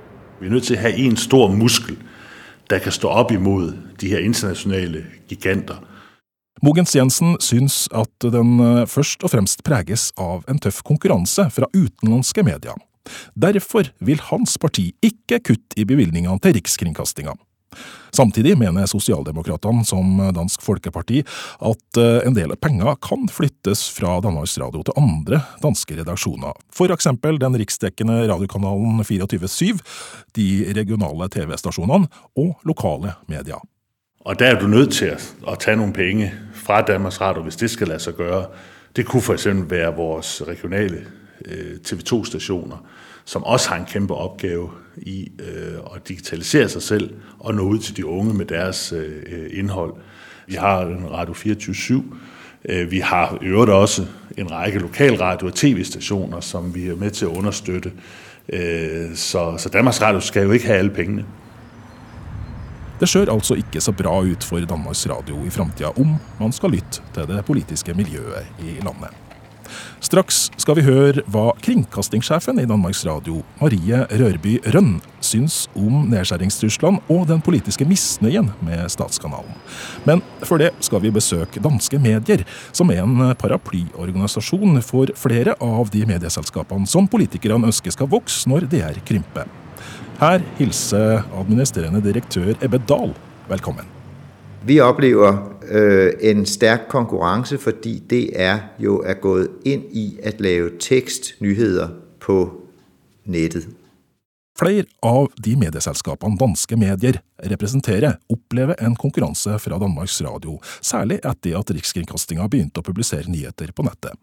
Vi 0.41 0.49
er 0.49 0.57
nødt 0.57 0.65
til 0.71 0.79
å 0.79 0.83
ha 0.87 0.95
en 1.05 1.21
stor 1.21 1.53
muskel 1.53 2.01
der 2.65 2.81
kan 2.81 2.97
stå 2.97 3.13
opp 3.13 3.29
imot 3.29 3.77
de 4.01 4.09
her 4.09 4.25
internasjonale 4.25 5.05
giganter. 5.29 5.77
Mogens 6.63 6.95
Jensen 6.95 7.35
syns 7.43 7.85
at 7.91 8.27
den 8.31 8.59
eh, 8.63 8.85
først 8.87 9.25
og 9.25 9.33
fremst 9.33 9.63
preges 9.67 10.11
av 10.15 10.45
en 10.51 10.61
tøff 10.61 10.81
konkurranse 10.87 11.49
fra 11.51 11.67
utenlandske 11.75 12.45
medier. 12.47 12.77
Derfor 13.37 13.91
vil 13.99 14.23
hans 14.31 14.55
parti 14.61 14.89
ikke 15.03 15.41
kutte 15.51 15.77
i 15.77 15.85
bevilgningene 15.85 16.39
til 16.41 16.55
Rikskringkastinga. 16.57 17.35
Samtidig 18.15 18.53
mener 18.55 18.87
sosialdemokratene, 18.87 19.83
som 19.83 20.21
Dansk 20.31 20.63
Folkeparti, 20.63 21.19
at 21.59 21.99
eh, 21.99 22.21
en 22.23 22.37
del 22.37 22.55
penger 22.55 22.95
kan 23.03 23.27
flyttes 23.27 23.83
fra 23.97 24.15
Danmarks 24.23 24.55
Radio 24.61 24.85
til 24.87 24.95
andre 25.01 25.41
danske 25.63 25.99
redaksjoner, 25.99 26.55
for 26.71 26.95
eksempel 26.95 27.39
den 27.41 27.59
riksdekkende 27.59 28.21
radiokanalen 28.31 29.03
24-7, 29.03 29.83
de 30.39 30.49
regionale 30.77 31.27
TV-stasjonene 31.35 32.07
og 32.39 32.55
lokale 32.63 33.17
medier. 33.27 33.59
Og 34.25 34.39
der 34.39 34.45
er 34.45 34.59
du 34.59 34.67
nødt 34.67 34.93
til 34.93 35.05
at, 35.05 35.35
at 35.47 35.59
tage 35.59 35.77
nogle 35.77 35.93
penge 35.93 36.33
fra 36.53 36.81
Danmarks 36.81 37.21
Radio, 37.21 37.41
hvis 37.43 37.55
det 37.55 37.71
skal 37.71 37.87
lade 37.87 37.99
sig 37.99 38.13
gøre. 38.13 38.45
Det 38.95 39.05
kunne 39.05 39.21
for 39.21 39.33
eksempel 39.33 39.77
være 39.77 39.95
vores 39.95 40.43
regionale 40.47 41.05
øh, 41.45 41.77
TV2-stationer, 41.87 42.85
som 43.25 43.43
også 43.43 43.69
har 43.69 43.75
en 43.75 43.85
kæmpe 43.85 44.13
opgave 44.13 44.69
i 44.97 45.31
øh, 45.39 45.73
at 45.95 46.07
digitalisere 46.07 46.69
sig 46.69 46.81
selv 46.81 47.13
og 47.39 47.55
nå 47.55 47.61
ud 47.61 47.79
til 47.79 47.97
de 47.97 48.05
unge 48.05 48.33
med 48.33 48.45
deres 48.45 48.93
øh, 48.93 49.49
indhold. 49.53 49.93
Vi 50.47 50.53
har 50.53 50.81
en 50.81 51.11
Radio 51.11 51.33
24-7. 51.33 52.03
Øh, 52.69 52.91
vi 52.91 52.99
har 52.99 53.37
øvrigt 53.41 53.71
også 53.71 54.05
en 54.37 54.51
række 54.51 54.79
lokalradio- 54.79 55.47
og 55.47 55.53
tv-stationer, 55.53 56.39
som 56.39 56.75
vi 56.75 56.87
er 56.87 56.95
med 56.95 57.11
til 57.11 57.25
at 57.25 57.31
understøtte. 57.31 57.91
Øh, 58.49 59.15
så, 59.15 59.57
så 59.57 59.69
Danmarks 59.69 60.01
Radio 60.01 60.19
skal 60.19 60.43
jo 60.43 60.51
ikke 60.51 60.65
have 60.65 60.77
alle 60.77 60.91
pengene. 60.91 61.25
Det 62.99 63.09
ser 63.11 63.31
altså 63.31 63.57
ikke 63.59 63.81
så 63.83 63.91
bra 63.91 64.21
ut 64.23 64.43
for 64.47 64.63
Danmarks 64.63 65.03
Radio 65.11 65.41
i 65.43 65.51
framtida 65.51 65.91
om 65.99 66.15
man 66.39 66.55
skal 66.55 66.71
lytte 66.77 67.03
til 67.15 67.27
det 67.27 67.43
politiske 67.47 67.93
miljøet 67.93 68.63
i 68.63 68.77
landet. 68.79 69.11
Straks 70.05 70.51
skal 70.61 70.77
vi 70.77 70.83
høre 70.85 71.23
hva 71.31 71.49
kringkastingssjefen 71.65 72.59
i 72.61 72.67
Danmarks 72.69 73.01
Radio, 73.07 73.41
Marie 73.59 74.03
Rørby 74.11 74.59
Rønn, 74.75 74.99
syns 75.25 75.65
om 75.75 76.05
nedskjæringstruslene 76.11 77.01
og 77.11 77.25
den 77.31 77.41
politiske 77.43 77.87
misnøyen 77.89 78.51
med 78.63 78.85
statskanalen. 78.93 79.57
Men 80.05 80.21
før 80.45 80.61
det 80.61 80.71
skal 80.85 81.01
vi 81.03 81.13
besøke 81.15 81.63
Danske 81.63 81.99
Medier, 81.99 82.45
som 82.71 82.93
er 82.93 83.03
en 83.03 83.33
paraplyorganisasjon 83.41 84.79
for 84.85 85.11
flere 85.19 85.57
av 85.59 85.91
de 85.91 86.05
medieselskapene 86.07 86.87
som 86.87 87.09
politikerne 87.09 87.71
ønsker 87.71 87.97
skal 87.97 88.11
vokse 88.11 88.47
når 88.51 88.69
det 88.71 88.85
er 88.85 89.03
krympe. 89.07 89.47
Her 90.15 90.39
hilser 90.55 91.25
administrerende 91.35 91.99
direktør 91.99 92.53
Ebbe 92.63 92.79
Dahl 92.87 93.11
velkommen. 93.49 93.83
Vi 94.63 94.79
oplever 94.79 95.51
øh, 95.67 96.13
en 96.21 96.45
stærk 96.45 96.85
konkurrence, 96.89 97.57
fordi 97.57 97.99
DR 98.09 98.57
jo 98.79 99.01
er 99.03 99.13
gået 99.13 99.49
ind 99.65 99.83
i 99.91 100.19
at 100.23 100.41
lave 100.41 100.71
tekstnyheder 100.79 101.89
på 102.19 102.61
nettet. 103.25 103.67
Flere 104.59 104.87
av 105.03 105.27
de 105.35 105.57
medieselskapene 105.59 106.39
danske 106.39 106.79
medier 106.79 107.19
representerer, 107.51 108.15
opplever 108.31 108.79
en 108.79 108.95
konkurranse 108.95 109.59
fra 109.59 109.79
Danmarks 109.79 110.21
Radio, 110.23 110.61
særlig 110.81 111.19
etter 111.27 111.59
at 111.59 111.75
Rikskringkastinga 111.75 112.47
begynte 112.47 112.79
å 112.79 112.87
publisere 112.87 113.27
nyheter 113.27 113.75
på 113.75 113.83
nettet. 113.83 114.15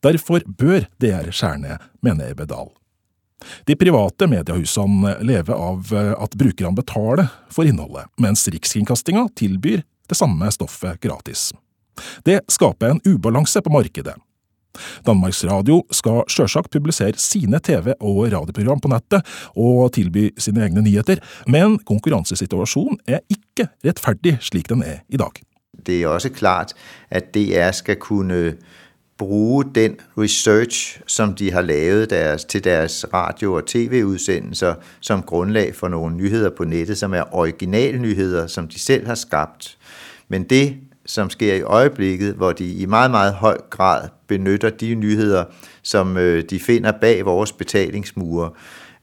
Derfor 0.00 0.40
bør 0.48 0.88
DR 0.96 1.28
skjerne, 1.28 1.76
mener 2.00 2.32
Ebedal. 2.32 2.72
De 3.66 3.76
private 3.78 4.26
mediehusene 4.30 5.16
lever 5.22 5.54
av 5.54 5.92
at 5.94 6.34
brukerne 6.38 6.74
betaler 6.76 7.28
for 7.54 7.68
innholdet, 7.68 8.08
mens 8.20 8.48
Rikskringkastinga 8.50 9.28
tilbyr 9.38 9.84
det 10.08 10.18
samme 10.18 10.50
stoffet 10.52 11.00
gratis. 11.04 11.52
Det 12.24 12.40
skaper 12.50 12.94
en 12.94 13.04
ubalanse 13.06 13.62
på 13.62 13.72
markedet. 13.72 14.16
Danmarks 15.06 15.42
Radio 15.48 15.80
skal 15.94 16.22
sjølsagt 16.30 16.70
publisere 16.74 17.18
sine 17.18 17.60
TV- 17.64 17.96
og 17.98 18.20
radioprogram 18.32 18.80
på 18.82 18.90
nettet 18.92 19.26
og 19.56 19.92
tilby 19.96 20.28
sine 20.38 20.62
egne 20.66 20.84
nyheter, 20.84 21.22
men 21.50 21.78
konkurransesituasjonen 21.88 23.00
er 23.08 23.24
ikke 23.32 23.68
rettferdig 23.86 24.36
slik 24.44 24.70
den 24.70 24.84
er 24.86 25.02
i 25.08 25.20
dag. 25.20 25.42
Det 25.86 26.02
er 26.02 26.10
også 26.10 26.30
klart 26.34 26.74
at 27.10 27.32
DR 27.34 27.72
skal 27.76 27.98
kunne 28.02 28.56
bruge 29.18 29.64
den 29.74 29.96
research, 30.18 31.00
som 31.06 31.34
de 31.34 31.52
har 31.52 31.62
lavet 31.62 32.10
deres, 32.10 32.44
til 32.44 32.64
deres 32.64 33.06
radio- 33.14 33.52
og 33.52 33.66
tv-udsendelser, 33.66 34.74
som 35.00 35.22
grundlag 35.22 35.74
for 35.74 35.88
nogle 35.88 36.16
nyheder 36.16 36.50
på 36.50 36.64
nettet, 36.64 36.98
som 36.98 37.14
er 37.14 37.34
originalnyheder, 37.34 38.46
som 38.46 38.68
de 38.68 38.78
selv 38.78 39.06
har 39.06 39.14
skabt. 39.14 39.78
Men 40.28 40.44
det, 40.44 40.76
som 41.06 41.30
sker 41.30 41.54
i 41.54 41.62
øjeblikket, 41.62 42.34
hvor 42.34 42.52
de 42.52 42.72
i 42.72 42.86
meget, 42.86 43.10
meget 43.10 43.34
høj 43.34 43.58
grad 43.70 44.08
benytter 44.26 44.70
de 44.70 44.94
nyheder, 44.94 45.44
som 45.82 46.16
øh, 46.16 46.44
de 46.50 46.60
finder 46.60 46.92
bag 47.00 47.24
vores 47.24 47.52
betalingsmure, 47.52 48.50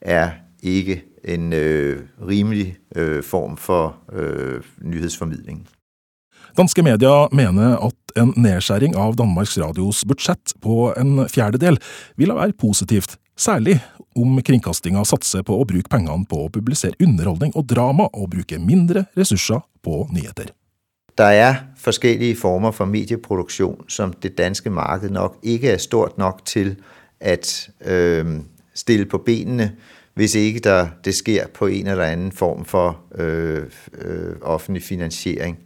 er 0.02 0.30
ikke 0.64 1.04
en 1.24 1.54
øh, 1.54 2.00
rimelig 2.28 2.78
øh, 2.96 3.24
form 3.24 3.58
for 3.58 3.98
øh, 4.14 4.62
nyhedsformidling. 4.82 5.68
Danske 6.58 6.84
medier 6.84 7.36
mener 7.36 7.78
at 7.78 7.92
en 8.20 8.34
nedskjæring 8.40 8.96
av 8.96 9.16
Danmarks 9.20 9.58
Radios 9.60 10.04
budsjett 10.08 10.56
på 10.64 10.90
en 10.98 11.26
fjerdedel 11.32 11.80
ville 12.20 12.36
være 12.36 12.56
positivt, 12.60 13.18
særlig 13.36 13.80
om 14.16 14.38
kringkastinga 14.40 15.04
satser 15.08 15.44
på 15.44 15.58
å 15.60 15.66
bruke 15.68 15.92
pengene 15.92 16.28
på 16.30 16.46
å 16.46 16.52
publisere 16.52 16.96
underholdning 17.04 17.56
og 17.56 17.68
drama, 17.68 18.08
og 18.14 18.32
bruke 18.36 18.60
mindre 18.60 19.06
ressurser 19.18 19.64
på 19.84 20.06
nyheter. 20.16 20.54
Der 21.16 21.32
er 21.40 21.56
forskellige 21.80 22.36
former 22.36 22.72
for 22.76 22.86
medieproduksjon 22.92 23.86
som 23.88 24.14
det 24.24 24.36
danske 24.38 24.70
markedet 24.70 25.14
nok 25.16 25.38
ikke 25.44 25.76
er 25.76 25.84
stort 25.84 26.18
nok 26.18 26.44
til 26.46 26.76
at 27.20 27.70
øh, 27.86 28.40
stille 28.74 29.06
på 29.06 29.18
benene, 29.18 29.72
hvis 30.16 30.36
ikke 30.36 30.60
der, 30.60 30.88
det 31.06 31.16
sker 31.16 31.48
på 31.48 31.68
en 31.68 31.88
eller 31.88 32.04
anden 32.04 32.32
form 32.32 32.66
for 32.66 33.00
øh, 33.16 33.64
øh, 33.98 34.36
offentlig 34.42 34.84
finansiering. 34.84 35.58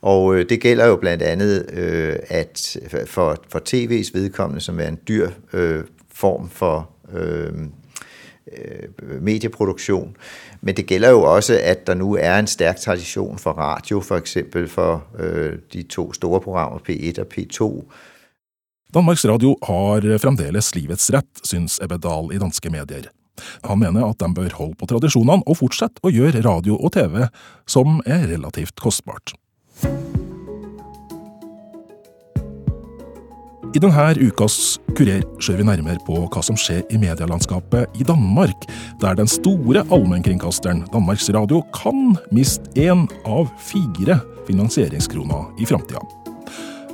Og 0.00 0.36
øh, 0.36 0.48
det 0.48 0.60
gælder 0.60 0.86
jo 0.86 0.96
blandt 0.96 1.22
andet 1.22 1.70
øh, 1.72 2.16
at 2.28 2.76
for, 3.06 3.36
for 3.48 3.58
tv's 3.58 4.10
vedkommende, 4.14 4.60
som 4.60 4.80
er 4.80 4.88
en 4.88 4.98
dyr 5.08 5.30
øh, 5.52 5.84
form 6.12 6.48
for 6.50 6.90
øh, 7.12 7.52
øh, 8.52 9.22
medieproduktion. 9.22 10.16
Men 10.60 10.76
det 10.76 10.86
gælder 10.86 11.10
jo 11.10 11.22
også, 11.22 11.60
at 11.62 11.86
der 11.86 11.94
nu 11.94 12.16
er 12.16 12.38
en 12.38 12.46
stærk 12.46 12.76
tradition 12.76 13.38
for 13.38 13.52
radio, 13.52 14.00
for 14.00 14.16
eksempel 14.16 14.68
for 14.68 15.04
øh, 15.18 15.58
de 15.72 15.82
to 15.82 16.12
store 16.12 16.40
programmer 16.40 16.78
P1 16.78 17.20
og 17.20 17.26
P2. 17.34 17.84
Danmarks 18.94 19.26
Radio 19.26 19.56
har 19.62 20.18
fremdeles 20.18 20.74
livets 20.74 21.10
rett, 21.12 21.42
syns 21.44 21.80
Ebbedal 21.82 22.30
i 22.32 22.38
danske 22.38 22.70
medier. 22.70 23.10
Han 23.64 23.78
mener 23.78 24.06
at 24.06 24.20
de 24.20 24.34
bør 24.34 24.54
holde 24.54 24.78
på 24.80 24.86
tradisjonene 24.86 25.44
og 25.46 25.58
fortsette 25.58 26.00
å 26.02 26.12
gjøre 26.12 26.40
radio 26.46 26.78
og 26.78 26.94
TV, 26.96 27.26
som 27.68 28.00
er 28.06 28.24
relativt 28.30 28.80
kostbart. 28.80 29.34
I 33.76 33.80
denne 33.82 34.14
ukas 34.24 34.78
Kurer 34.96 35.20
ser 35.44 35.58
vi 35.58 35.64
nærmere 35.68 36.00
på 36.06 36.22
hva 36.32 36.40
som 36.44 36.56
skjer 36.56 36.86
i 36.88 36.96
medielandskapet 36.96 37.98
i 38.00 38.06
Danmark, 38.08 38.64
der 39.02 39.18
den 39.18 39.28
store 39.28 39.82
allmennkringkasteren 39.92 40.86
Danmarks 40.94 41.28
Radio 41.36 41.60
kan 41.76 42.14
miste 42.32 42.72
én 42.72 43.04
av 43.28 43.50
fire 43.60 44.16
finansieringskroner 44.46 45.50
i 45.60 45.68
framtida. 45.68 46.00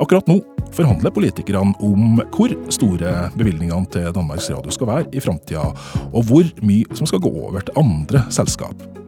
Akkurat 0.03 0.27
nå 0.27 0.41
forhandler 0.75 1.15
politikerne 1.15 1.77
om 1.85 2.19
hvor 2.35 2.57
store 2.75 3.29
bevilgningene 3.37 3.87
til 3.93 4.11
Danmarks 4.17 4.51
Radio 4.51 4.75
skal 4.75 4.91
være 4.91 5.07
i 5.15 5.23
framtida, 5.23 5.69
og 6.11 6.27
hvor 6.27 6.51
mye 6.67 6.99
som 6.99 7.07
skal 7.07 7.23
gå 7.23 7.31
over 7.31 7.63
til 7.63 7.79
andre 7.85 8.25
selskap. 8.35 9.02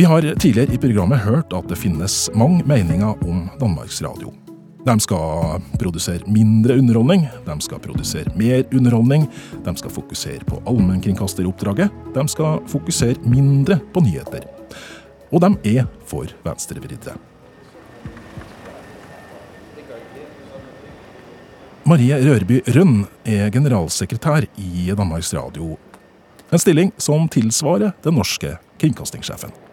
Vi 0.00 0.04
har 0.08 0.22
tidligere 0.40 0.72
i 0.72 0.78
programmet 0.80 1.20
hørt 1.20 1.52
at 1.52 1.66
det 1.68 1.76
finnes 1.76 2.14
mange 2.32 2.62
meninger 2.64 3.18
om 3.28 3.42
Danmarks 3.60 3.98
Radio. 4.00 4.30
De 4.86 4.94
skal 5.04 5.60
produsere 5.76 6.24
mindre 6.24 6.78
underholdning, 6.80 7.26
de 7.44 7.56
skal 7.60 7.82
produsere 7.84 8.32
mer 8.32 8.64
underholdning, 8.72 9.28
de 9.66 9.76
skal 9.76 9.92
fokusere 9.92 10.40
på 10.48 10.62
allmennkringkasteroppdraget, 10.64 11.92
de 12.16 12.26
skal 12.32 12.64
fokusere 12.72 13.20
mindre 13.28 13.76
på 13.92 14.00
nyheter. 14.08 14.48
Og 15.28 15.44
de 15.44 15.76
er 15.76 15.92
for 16.08 16.32
venstrevridde. 16.48 17.20
Marie 21.84 22.24
Rørby 22.24 22.62
Rønn 22.72 23.02
er 23.28 23.52
generalsekretær 23.52 24.48
i 24.56 24.92
Danmarks 24.96 25.36
Radio, 25.36 25.74
en 26.48 26.62
stilling 26.68 26.94
som 26.96 27.28
tilsvarer 27.28 27.92
den 28.00 28.16
norske 28.16 28.56
kringkastingssjefen. 28.80 29.68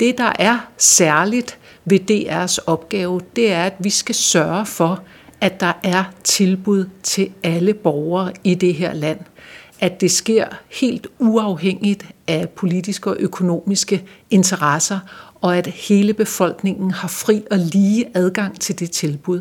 Det, 0.00 0.18
der 0.18 0.32
er 0.38 0.58
særligt 0.78 1.58
ved 1.84 1.98
DR's 2.10 2.58
oppgave, 2.66 3.20
det 3.36 3.52
er, 3.52 3.64
at 3.64 3.74
vi 3.78 3.90
skal 3.90 4.14
sørge 4.14 4.66
for, 4.66 5.02
at 5.40 5.60
der 5.60 5.72
er 5.82 6.04
tilbud 6.24 6.88
til 7.02 7.30
alle 7.42 7.74
borgere 7.74 8.32
i 8.44 8.54
det 8.54 8.74
her 8.74 8.92
land. 8.92 9.18
At 9.80 10.00
det 10.00 10.10
sker 10.10 10.46
helt 10.80 11.06
uavhengig 11.18 11.98
av 12.28 12.46
politiske 12.46 13.10
og 13.10 13.16
økonomiske 13.20 14.04
interesser, 14.30 14.98
og 15.40 15.56
at 15.56 15.66
hele 15.66 16.14
befolkningen 16.14 16.90
har 16.90 17.08
fri 17.08 17.42
og 17.50 17.58
lige 17.58 18.06
adgang 18.14 18.60
til 18.60 18.78
det 18.78 18.90
tilbud. 18.90 19.40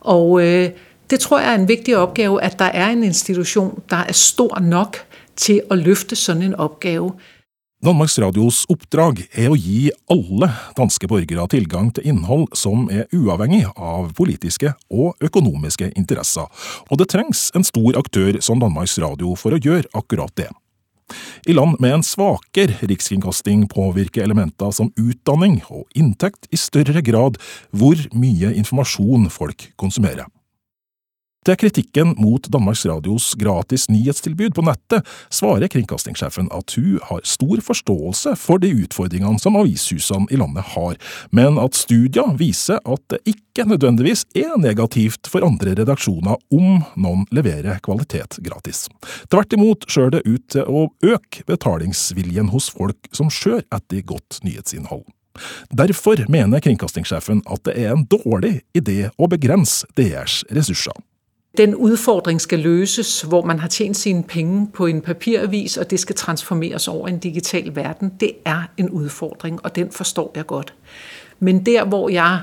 Og 0.00 0.46
øh, 0.46 0.70
det 1.10 1.20
tror 1.20 1.38
jeg 1.38 1.50
er 1.50 1.54
en 1.54 1.68
viktig 1.68 1.96
oppgave, 1.96 2.42
at 2.42 2.58
der 2.58 2.64
er 2.64 2.88
en 2.88 3.04
institution, 3.04 3.82
der 3.90 3.96
er 3.96 4.12
stor 4.12 4.58
nok 4.60 4.96
til 5.36 5.62
å 5.70 5.74
løfte 5.74 6.16
sånn 6.16 6.42
en 6.42 6.54
opgave. 6.54 7.12
Danmarks 7.80 8.18
Radios 8.20 8.66
oppdrag 8.68 9.22
er 9.40 9.46
å 9.48 9.56
gi 9.56 9.86
alle 10.12 10.50
danske 10.76 11.08
borgere 11.08 11.46
tilgang 11.48 11.86
til 11.96 12.10
innhold 12.10 12.50
som 12.52 12.82
er 12.92 13.06
uavhengig 13.16 13.62
av 13.72 14.10
politiske 14.18 14.74
og 14.92 15.16
økonomiske 15.24 15.88
interesser, 15.96 16.44
og 16.90 17.00
det 17.00 17.06
trengs 17.08 17.46
en 17.56 17.64
stor 17.64 17.96
aktør 17.96 18.36
som 18.44 18.60
Danmarks 18.60 18.98
Radio 19.00 19.32
for 19.32 19.56
å 19.56 19.60
gjøre 19.64 19.88
akkurat 19.96 20.34
det. 20.36 20.50
I 21.48 21.56
land 21.56 21.80
med 21.80 21.96
en 21.96 22.04
svakere 22.04 22.76
rikskringkasting 22.84 23.64
påvirker 23.72 24.26
elementer 24.28 24.76
som 24.76 24.92
utdanning 25.00 25.62
og 25.72 25.88
inntekt 25.96 26.52
i 26.52 26.60
større 26.60 27.00
grad 27.00 27.40
hvor 27.72 27.96
mye 28.12 28.52
informasjon 28.60 29.24
folk 29.32 29.70
konsumerer. 29.80 30.28
Til 31.40 31.56
kritikken 31.56 32.10
mot 32.20 32.44
Danmarks 32.52 32.82
Radios 32.84 33.30
gratis 33.40 33.86
nyhetstilbud 33.88 34.52
på 34.58 34.64
nettet 34.66 35.06
svarer 35.32 35.70
kringkastingssjefen 35.72 36.50
at 36.52 36.74
hun 36.76 36.98
har 37.08 37.22
stor 37.24 37.62
forståelse 37.64 38.34
for 38.36 38.60
de 38.60 38.68
utfordringene 38.82 39.40
som 39.40 39.56
avishusene 39.56 40.28
i 40.28 40.36
landet 40.36 40.68
har, 40.74 40.98
men 41.32 41.56
at 41.62 41.78
studier 41.80 42.36
viser 42.36 42.82
at 42.84 43.04
det 43.08 43.22
ikke 43.32 43.64
nødvendigvis 43.72 44.26
er 44.36 44.52
negativt 44.60 45.32
for 45.32 45.46
andre 45.46 45.72
redaksjoner 45.80 46.36
om 46.52 46.84
noen 47.00 47.24
leverer 47.32 47.80
kvalitet 47.88 48.36
gratis. 48.44 48.84
Tvert 49.32 49.56
imot 49.56 49.88
ser 49.88 50.12
det 50.12 50.26
ut 50.28 50.44
til 50.52 50.68
å 50.68 50.90
øke 51.00 51.48
betalingsviljen 51.48 52.52
hos 52.52 52.68
folk 52.68 53.08
som 53.16 53.32
skjør 53.32 53.64
etter 53.64 54.04
godt 54.04 54.42
nyhetsinnhold. 54.44 55.06
Derfor 55.72 56.20
mener 56.28 56.60
kringkastingssjefen 56.60 57.40
at 57.48 57.64
det 57.64 57.80
er 57.80 57.94
en 57.94 58.04
dårlig 58.12 58.58
idé 58.76 59.06
å 59.16 59.30
begrense 59.30 59.88
DRs 59.96 60.42
ressurser. 60.52 60.92
Den 61.56 61.74
udfordring 61.74 62.40
skal 62.40 62.58
løses, 62.58 63.22
hvor 63.22 63.44
man 63.44 63.58
har 63.58 63.68
tjent 63.68 63.96
sine 63.96 64.22
penge 64.22 64.68
på 64.72 64.86
en 64.86 65.00
papiravis, 65.00 65.76
og 65.76 65.90
det 65.90 66.00
skal 66.00 66.16
transformeres 66.16 66.88
over 66.88 67.08
en 67.08 67.18
digital 67.18 67.76
verden. 67.76 68.12
Det 68.20 68.32
er 68.44 68.62
en 68.76 68.90
udfordring, 68.90 69.64
og 69.64 69.76
den 69.76 69.90
forstår 69.90 70.32
jeg 70.34 70.46
godt. 70.46 70.74
Men 71.38 71.66
der, 71.66 71.84
hvor 71.84 72.08
jeg 72.08 72.40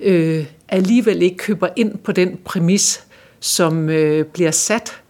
øh, 0.00 0.46
alligevel 0.68 1.22
ikke 1.22 1.36
køber 1.36 1.68
ind 1.76 1.98
på 1.98 2.12
den 2.12 2.38
præmis, 2.44 3.04
som 3.40 3.88
øh, 3.88 4.24
bliver 4.24 4.50
sat 4.50 5.00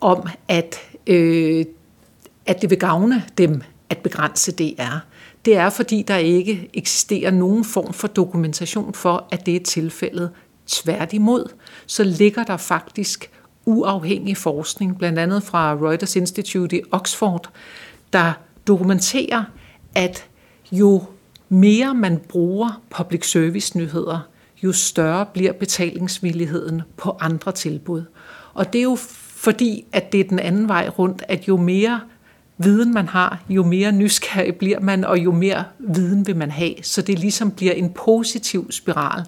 om, 0.00 0.28
at, 0.48 0.80
øh, 1.06 1.64
at 2.46 2.62
det 2.62 2.70
vil 2.70 2.78
gavne 2.78 3.24
dem 3.38 3.62
at 3.90 3.98
begrænse 3.98 4.52
DR, 4.52 4.96
det 5.44 5.56
er, 5.56 5.70
fordi 5.70 6.02
der 6.02 6.16
ikke 6.16 6.70
eksisterer 6.74 7.30
nogen 7.30 7.64
form 7.64 7.92
for 7.92 8.08
dokumentation 8.08 8.94
for, 8.94 9.28
at 9.30 9.46
det 9.46 9.56
er 9.56 9.60
tilfældet. 9.60 10.30
Tværtimod, 10.66 11.52
så 11.86 12.04
ligger 12.04 12.44
der 12.44 12.56
faktisk 12.56 13.30
uafhængig 13.64 14.36
forskning, 14.36 14.98
bl.a. 14.98 15.38
fra 15.38 15.74
Reuters 15.74 16.16
Institute 16.16 16.76
i 16.78 16.82
Oxford, 16.90 17.50
der 18.12 18.32
dokumenterer, 18.66 19.44
at 19.94 20.26
jo 20.72 21.02
mere 21.48 21.94
man 21.94 22.20
bruger 22.28 22.82
public 22.90 23.30
service 23.30 23.78
nyheder, 23.78 24.20
jo 24.62 24.72
større 24.72 25.26
bliver 25.26 25.52
betalingsvilligheden 25.52 26.82
på 26.96 27.16
andre 27.20 27.52
tilbud. 27.52 28.04
Og 28.54 28.72
det 28.72 28.78
er 28.78 28.82
jo 28.82 28.96
fordi, 29.36 29.84
at 29.92 30.12
det 30.12 30.20
er 30.20 30.24
den 30.24 30.38
anden 30.38 30.68
vej 30.68 30.88
rundt, 30.88 31.22
at 31.28 31.48
jo 31.48 31.56
mere 31.56 32.00
viden 32.58 32.94
man 32.94 33.08
har, 33.08 33.42
jo 33.48 33.64
mere 33.64 33.92
nysgerrig 33.92 34.56
bliver 34.56 34.80
man, 34.80 35.04
og 35.04 35.18
jo 35.18 35.32
mere 35.32 35.64
viden 35.78 36.26
vil 36.26 36.36
man 36.36 36.50
have. 36.50 36.74
Så 36.82 37.02
det 37.02 37.18
ligesom 37.18 37.50
bliver 37.50 37.72
en 37.72 37.92
positiv 37.92 38.72
spiral. 38.72 39.24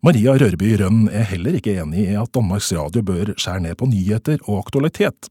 Maria 0.00 0.32
Rørby 0.40 0.70
Rønn 0.80 1.10
er 1.12 1.26
heller 1.28 1.58
ikke 1.58 1.74
enig 1.82 2.06
i 2.06 2.14
at 2.16 2.30
Danmarks 2.32 2.70
Radio 2.72 3.02
bør 3.04 3.34
skjære 3.34 3.60
ned 3.66 3.76
på 3.76 3.88
nyheter 3.90 4.38
og 4.46 4.62
aktualitet. 4.62 5.28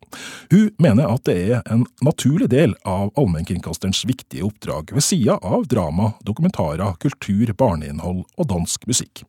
Hun 0.52 0.68
mener 0.78 1.10
at 1.10 1.24
det 1.26 1.38
er 1.56 1.64
en 1.74 1.88
naturlig 2.06 2.52
del 2.52 2.76
av 2.86 3.10
allmennkringkasterens 3.18 4.04
viktige 4.06 4.46
oppdrag, 4.46 4.94
ved 4.94 5.02
sida 5.02 5.40
av 5.42 5.66
drama, 5.72 6.12
dokumentarer, 6.22 6.94
kultur, 7.02 7.50
barneinnhold 7.58 8.22
og 8.38 8.50
dansk 8.52 8.86
musikk. 8.92 9.24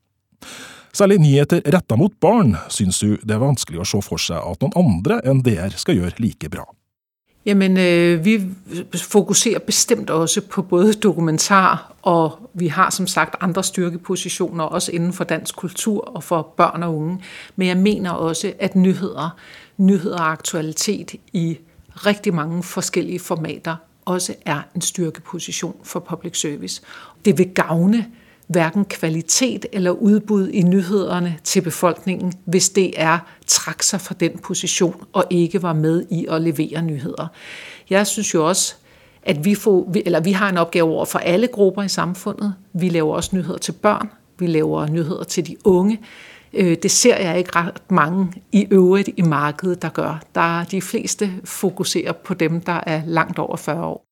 Særlig 0.92 1.23
nyheter 1.23 1.64
retta 1.73 1.97
mot 1.97 2.12
barn 2.20 2.59
synes 2.68 3.00
hun 3.00 3.16
det 3.25 3.38
er 3.38 3.40
vanskelig 3.40 3.80
å 3.80 3.88
se 3.88 4.02
for 4.04 4.20
seg 4.20 4.44
at 4.44 4.61
noen 4.61 4.76
andre 4.76 5.23
enn 5.25 5.40
DR 5.47 5.73
skal 5.80 6.02
gjøre 6.02 6.20
like 6.20 6.52
bra. 6.52 6.68
Jamen, 7.47 7.76
øh, 7.76 8.25
vi 8.25 8.42
fokuserer 8.94 9.59
bestemt 9.59 10.11
også 10.11 10.40
på 10.40 10.62
både 10.62 10.92
dokumentar, 10.92 11.92
og 12.02 12.50
vi 12.54 12.66
har 12.66 12.90
som 12.90 13.06
sagt 13.06 13.37
andre 13.40 13.64
styrkepositioner, 13.64 14.64
også 14.64 14.92
inden 14.92 15.12
for 15.12 15.25
dansk 15.25 15.56
kultur 15.56 16.00
og 16.00 16.25
for 16.25 16.54
børn 16.56 16.82
og 16.82 16.97
unge. 16.97 17.23
Men 17.56 17.68
jeg 17.68 17.76
mener 17.76 18.11
også, 18.11 18.52
at 18.59 18.76
nyheder, 18.76 19.38
nyheder 19.76 20.18
og 20.18 20.30
aktualitet 20.32 21.14
i 21.32 21.59
rigtig 21.97 22.35
mange 22.35 22.62
forskellige 22.62 23.20
formater, 23.20 23.76
også 24.04 24.35
er 24.47 24.61
en 24.75 24.80
styrkeposition 24.80 25.76
for 25.82 26.00
public 26.00 26.40
service. 26.40 26.82
Det 27.25 27.38
vil 27.38 27.49
gavne 27.54 28.06
hverken 28.50 28.85
kvalitet 28.85 29.66
eller 29.73 29.90
udbud 29.90 30.49
i 30.49 30.62
nyhederne 30.62 31.37
til 31.45 31.61
befolkningen, 31.61 32.33
hvis 32.45 32.69
er 32.97 33.19
trak 33.47 33.83
sig 33.83 34.00
fra 34.00 34.14
den 34.21 34.38
position 34.38 35.04
og 35.12 35.25
ikke 35.30 35.62
var 35.62 35.73
med 35.73 36.07
i 36.11 36.26
at 36.30 36.42
levere 36.42 36.83
nyheder. 36.83 37.26
Jeg 37.90 38.07
synes 38.07 38.35
jo 38.35 38.49
også, 38.49 38.75
at 39.23 39.45
vi, 39.45 39.54
får, 39.54 39.92
eller 40.07 40.21
vi 40.21 40.33
har 40.33 40.49
en 40.49 40.59
opgave 40.59 40.90
over 40.90 41.04
for 41.04 41.19
alle 41.19 41.47
grupper 41.47 41.83
i 41.83 41.88
samfundet. 41.88 42.54
Vi 42.73 42.88
laver 42.88 43.14
også 43.14 43.37
nyheder 43.37 43.59
til 43.59 43.73
børn, 43.73 44.11
vi 44.38 44.47
laver 44.47 44.87
nyheder 44.87 45.25
til 45.25 45.47
de 45.47 45.57
unge. 45.64 46.00
Øh, 46.52 46.76
det 46.83 46.90
ser 46.90 47.16
jeg 47.16 47.38
ikke 47.38 47.57
ret 47.57 47.83
mange 47.90 48.33
i 48.52 48.66
øvrigt 48.71 49.11
i 49.16 49.23
markedet, 49.23 49.83
der 49.83 49.88
gør. 49.88 50.23
Der 50.35 50.61
er 50.61 50.64
de 50.64 50.83
fleste 50.83 51.33
fokuserer 51.45 52.12
på 52.12 52.35
dem, 52.35 52.61
der 52.61 52.80
er 52.87 53.02
langt 53.07 53.38
over 53.38 53.57
40 53.57 53.85
år. 53.85 54.10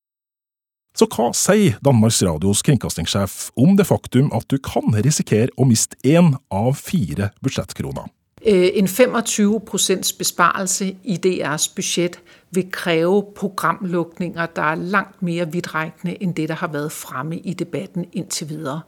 Så 0.97 1.07
hva 1.12 1.30
sier 1.37 1.76
Danmarks 1.85 2.23
Radios 2.26 2.62
kringkastingssjef 2.66 3.50
om 3.61 3.76
det 3.78 3.87
faktum 3.87 4.33
at 4.35 4.49
du 4.50 4.59
kan 4.59 4.95
risikere 4.97 5.52
å 5.57 5.66
miste 5.68 5.99
én 6.02 6.33
av 6.50 6.73
fire 6.80 7.30
budsjettkroner? 7.45 8.09
Øh, 8.47 8.71
en 8.78 8.87
25% 8.87 10.14
besparelse 10.18 10.95
i 11.04 11.16
DRs 11.16 11.68
budsjett 11.75 12.18
vil 12.54 12.71
kreve 12.73 13.23
programlukninger, 13.37 14.47
der 14.57 14.62
er 14.62 14.75
langt 14.75 15.23
mer 15.23 15.45
vidtrekkende 15.45 16.16
enn 16.23 16.33
det, 16.33 16.49
der 16.49 16.62
har 16.62 16.73
vært 16.73 16.95
fremme 16.95 17.38
i 17.38 17.54
debatten 17.54 18.07
inntil 18.12 18.49
videre. 18.49 18.80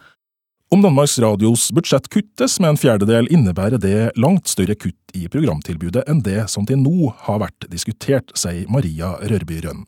Om 0.70 0.82
Danmarks 0.82 1.18
Radios 1.18 1.72
budsjett 1.74 2.06
kuttes 2.10 2.60
med 2.60 2.70
en 2.70 2.78
fjerdedel, 2.78 3.26
innebærer 3.30 3.78
det 3.82 4.10
langt 4.16 4.48
større 4.48 4.78
kutt 4.78 5.14
i 5.18 5.26
programtilbudet 5.28 6.06
enn 6.08 6.22
det 6.22 6.44
som 6.50 6.66
til 6.66 6.78
nå 6.78 7.10
har 7.26 7.42
vært 7.42 7.66
diskutert, 7.70 8.30
sier 8.38 8.70
Maria 8.70 9.16
Rørby 9.18 9.62
Rønn 9.66 9.82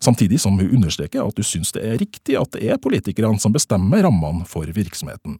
samtidig 0.00 0.40
som 0.40 0.58
hun 0.58 0.76
understreker 0.76 1.22
at 1.24 1.36
hun 1.36 1.44
synes 1.44 1.72
det 1.72 1.84
er 1.84 1.98
riktig 2.00 2.38
at 2.40 2.52
det 2.52 2.70
er 2.70 2.80
politikerne 2.82 3.40
som 3.40 3.52
bestemmer 3.52 4.04
rammene 4.04 4.46
for 4.48 4.66
virksomheten. 4.66 5.38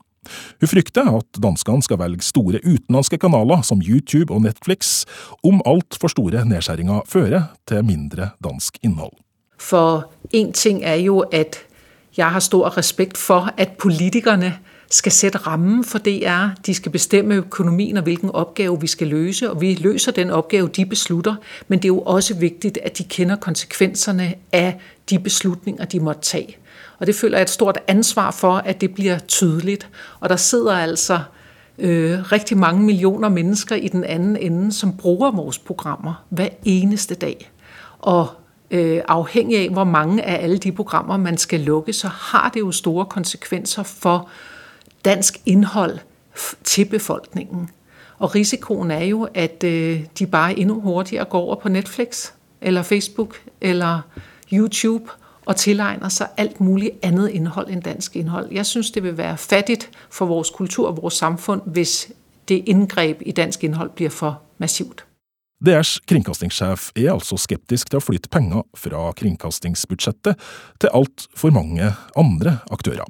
Hun 0.61 0.69
frykter 0.69 1.09
at 1.19 1.43
danskene 1.43 1.85
skal 1.85 2.01
velge 2.01 2.25
store 2.25 2.61
utenlandske 2.65 3.19
kanaler 3.21 3.62
som 3.62 3.83
YouTube 3.85 4.33
og 4.33 4.43
Netflix, 4.47 5.05
om 5.45 5.61
altfor 5.67 6.09
store 6.09 6.45
nedskjæringer 6.49 7.05
fører 7.09 7.53
til 7.69 7.85
mindre 7.85 8.31
dansk 8.45 8.79
innhold. 8.83 9.12
For 9.59 10.09
én 10.35 10.53
ting 10.53 10.83
er 10.85 11.01
jo 11.05 11.21
at 11.33 11.61
jeg 12.17 12.31
har 12.31 12.40
stor 12.40 12.77
respekt 12.79 13.19
for 13.19 13.51
at 13.57 13.77
politikerne 13.79 14.55
skal 14.94 15.12
sætte 15.12 15.38
rammen 15.38 15.85
for 15.85 15.98
DR. 15.98 16.61
De 16.66 16.74
skal 16.74 16.92
bestemme 16.92 17.35
økonomien 17.35 17.96
og 17.96 18.02
hvilken 18.02 18.30
opgave 18.30 18.80
vi 18.80 18.87
skal 18.87 19.07
løse, 19.07 19.50
og 19.50 19.61
vi 19.61 19.74
løser 19.74 20.12
den 20.12 20.30
opgave, 20.30 20.68
de 20.68 20.87
beslutter. 20.87 21.35
Men 21.68 21.78
det 21.78 21.85
er 21.85 21.88
jo 21.88 22.00
også 22.00 22.35
vigtigt, 22.35 22.78
at 22.83 22.98
de 22.98 23.04
kender 23.04 23.37
konsekvenserne 23.37 24.35
af 24.52 24.80
de 25.11 25.18
beslutninger, 25.18 25.85
de 25.85 26.00
måtte 26.00 26.20
tage. 26.20 26.57
Og 26.98 27.07
det 27.07 27.14
føler 27.14 27.38
jeg 27.38 27.42
et 27.42 27.50
stort 27.50 27.78
ansvar 27.88 28.30
for, 28.30 28.57
at 28.57 28.80
det 28.80 28.94
bliver 28.94 29.18
tydeligt. 29.18 29.88
Og 30.20 30.28
der 30.28 30.37
sidder 30.37 30.72
altså 30.72 31.20
øh, 31.78 32.33
rigtig 32.33 32.59
mange 32.59 32.83
millioner 32.83 33.28
mennesker 33.28 33.76
i 33.76 33.88
den 33.88 34.04
anden 34.04 34.37
ende, 34.37 34.72
som 34.72 34.96
bruger 34.96 35.30
vores 35.30 35.59
programmer 35.59 36.24
hver 36.28 36.48
eneste 36.64 37.14
dag. 37.14 37.50
Og 37.98 38.28
øh, 38.70 39.00
afhængig 39.09 39.59
af, 39.59 39.68
hvor 39.68 39.85
mange 39.85 40.22
af 40.22 40.42
alle 40.42 40.59
de 40.59 40.72
programmer, 40.72 41.16
man 41.16 41.38
skal 41.38 41.61
lukke, 41.61 41.92
så 41.92 42.09
har 42.09 42.50
det 42.54 42.61
jo 42.61 42.72
store 42.72 43.07
konsekvenser 43.07 43.83
for 43.83 44.28
dansk 45.05 45.40
indhold 45.47 45.99
til 46.64 46.85
befolkningen. 46.85 47.71
Og 48.19 48.35
risikoen 48.35 48.90
er 48.90 49.05
jo, 49.05 49.29
at 49.35 49.64
øh, 49.64 50.05
de 50.19 50.27
bare 50.27 50.59
endnu 50.59 50.81
hurtigere 50.81 51.25
går 51.25 51.40
over 51.40 51.57
på 51.57 51.69
Netflix, 51.69 52.31
eller 52.61 52.83
Facebook, 52.83 53.43
eller 53.61 54.01
YouTube, 54.53 55.11
og 55.47 55.57
tilegner 55.57 56.09
sig 56.09 56.29
alt 56.37 56.61
muligt 56.61 56.93
andet 57.03 57.29
indhold 57.29 57.71
end 57.71 57.83
dansk 57.83 58.17
indhold. 58.17 58.49
Jeg 58.53 58.67
synes, 58.67 58.90
det 58.90 59.03
vil 59.03 59.19
være 59.19 59.38
fattigt 59.38 59.90
for 60.11 60.27
vores 60.27 60.51
kultur 60.51 60.88
og 60.88 60.97
vores 61.03 61.14
samfund, 61.14 61.62
hvis 61.67 62.12
det 62.49 62.62
indgreb 62.67 63.23
i 63.27 63.33
dansk 63.33 63.64
indhold 63.64 63.90
bliver 63.90 64.11
for 64.11 64.43
massivt. 64.59 65.05
DRs 65.67 66.01
kringkastingssjef 66.09 66.90
er 66.97 67.12
altså 67.12 67.37
skeptisk 67.40 67.90
til 67.90 67.97
å 67.97 68.05
flytte 68.05 68.29
penger 68.29 68.67
fra 68.77 69.12
kringkastingsbudsjettet 69.17 70.40
til 70.81 70.90
alt 70.93 71.29
for 71.37 71.55
mange 71.55 71.93
andre 72.17 72.59
aktører. 72.71 73.09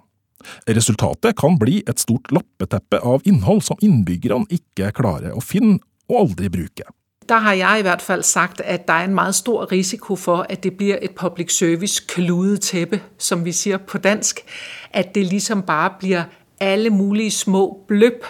Resultatet 0.69 1.37
kan 1.41 1.59
bli 1.59 1.83
et 1.89 2.01
stort 2.01 2.33
lappeteppe 2.33 3.01
av 3.03 3.25
innhold 3.29 3.63
som 3.63 3.81
innbyggerne 3.83 4.49
ikke 4.51 4.93
klarer 4.97 5.35
å 5.35 5.43
finne 5.45 5.81
og 6.09 6.21
aldri 6.21 6.51
bruke. 6.53 6.87
Der 7.29 7.41
har 7.41 7.53
jeg 7.53 7.79
i 7.79 7.83
hvert 7.83 8.03
fall 8.03 8.23
sagt, 8.23 8.61
at 8.61 8.89
der 8.89 8.95
er 8.95 9.05
en 9.05 9.15
meget 9.15 9.35
stor 9.35 9.73
risiko 9.73 10.17
for, 10.17 10.47
at 10.51 10.65
det 10.65 10.77
blir 10.77 10.99
et 11.03 11.15
public 11.17 11.53
service 11.57 12.01
kludetæppe, 12.01 13.01
som 13.19 13.45
vi 13.45 13.53
sier 13.53 13.77
på 13.77 13.99
dansk. 13.99 14.45
At 14.93 15.15
det 15.15 15.27
liksom 15.27 15.63
bare 15.63 15.91
blir 15.99 16.23
alle 16.61 16.91
mulige 16.91 17.31
små 17.31 17.85
bløpp 17.89 18.25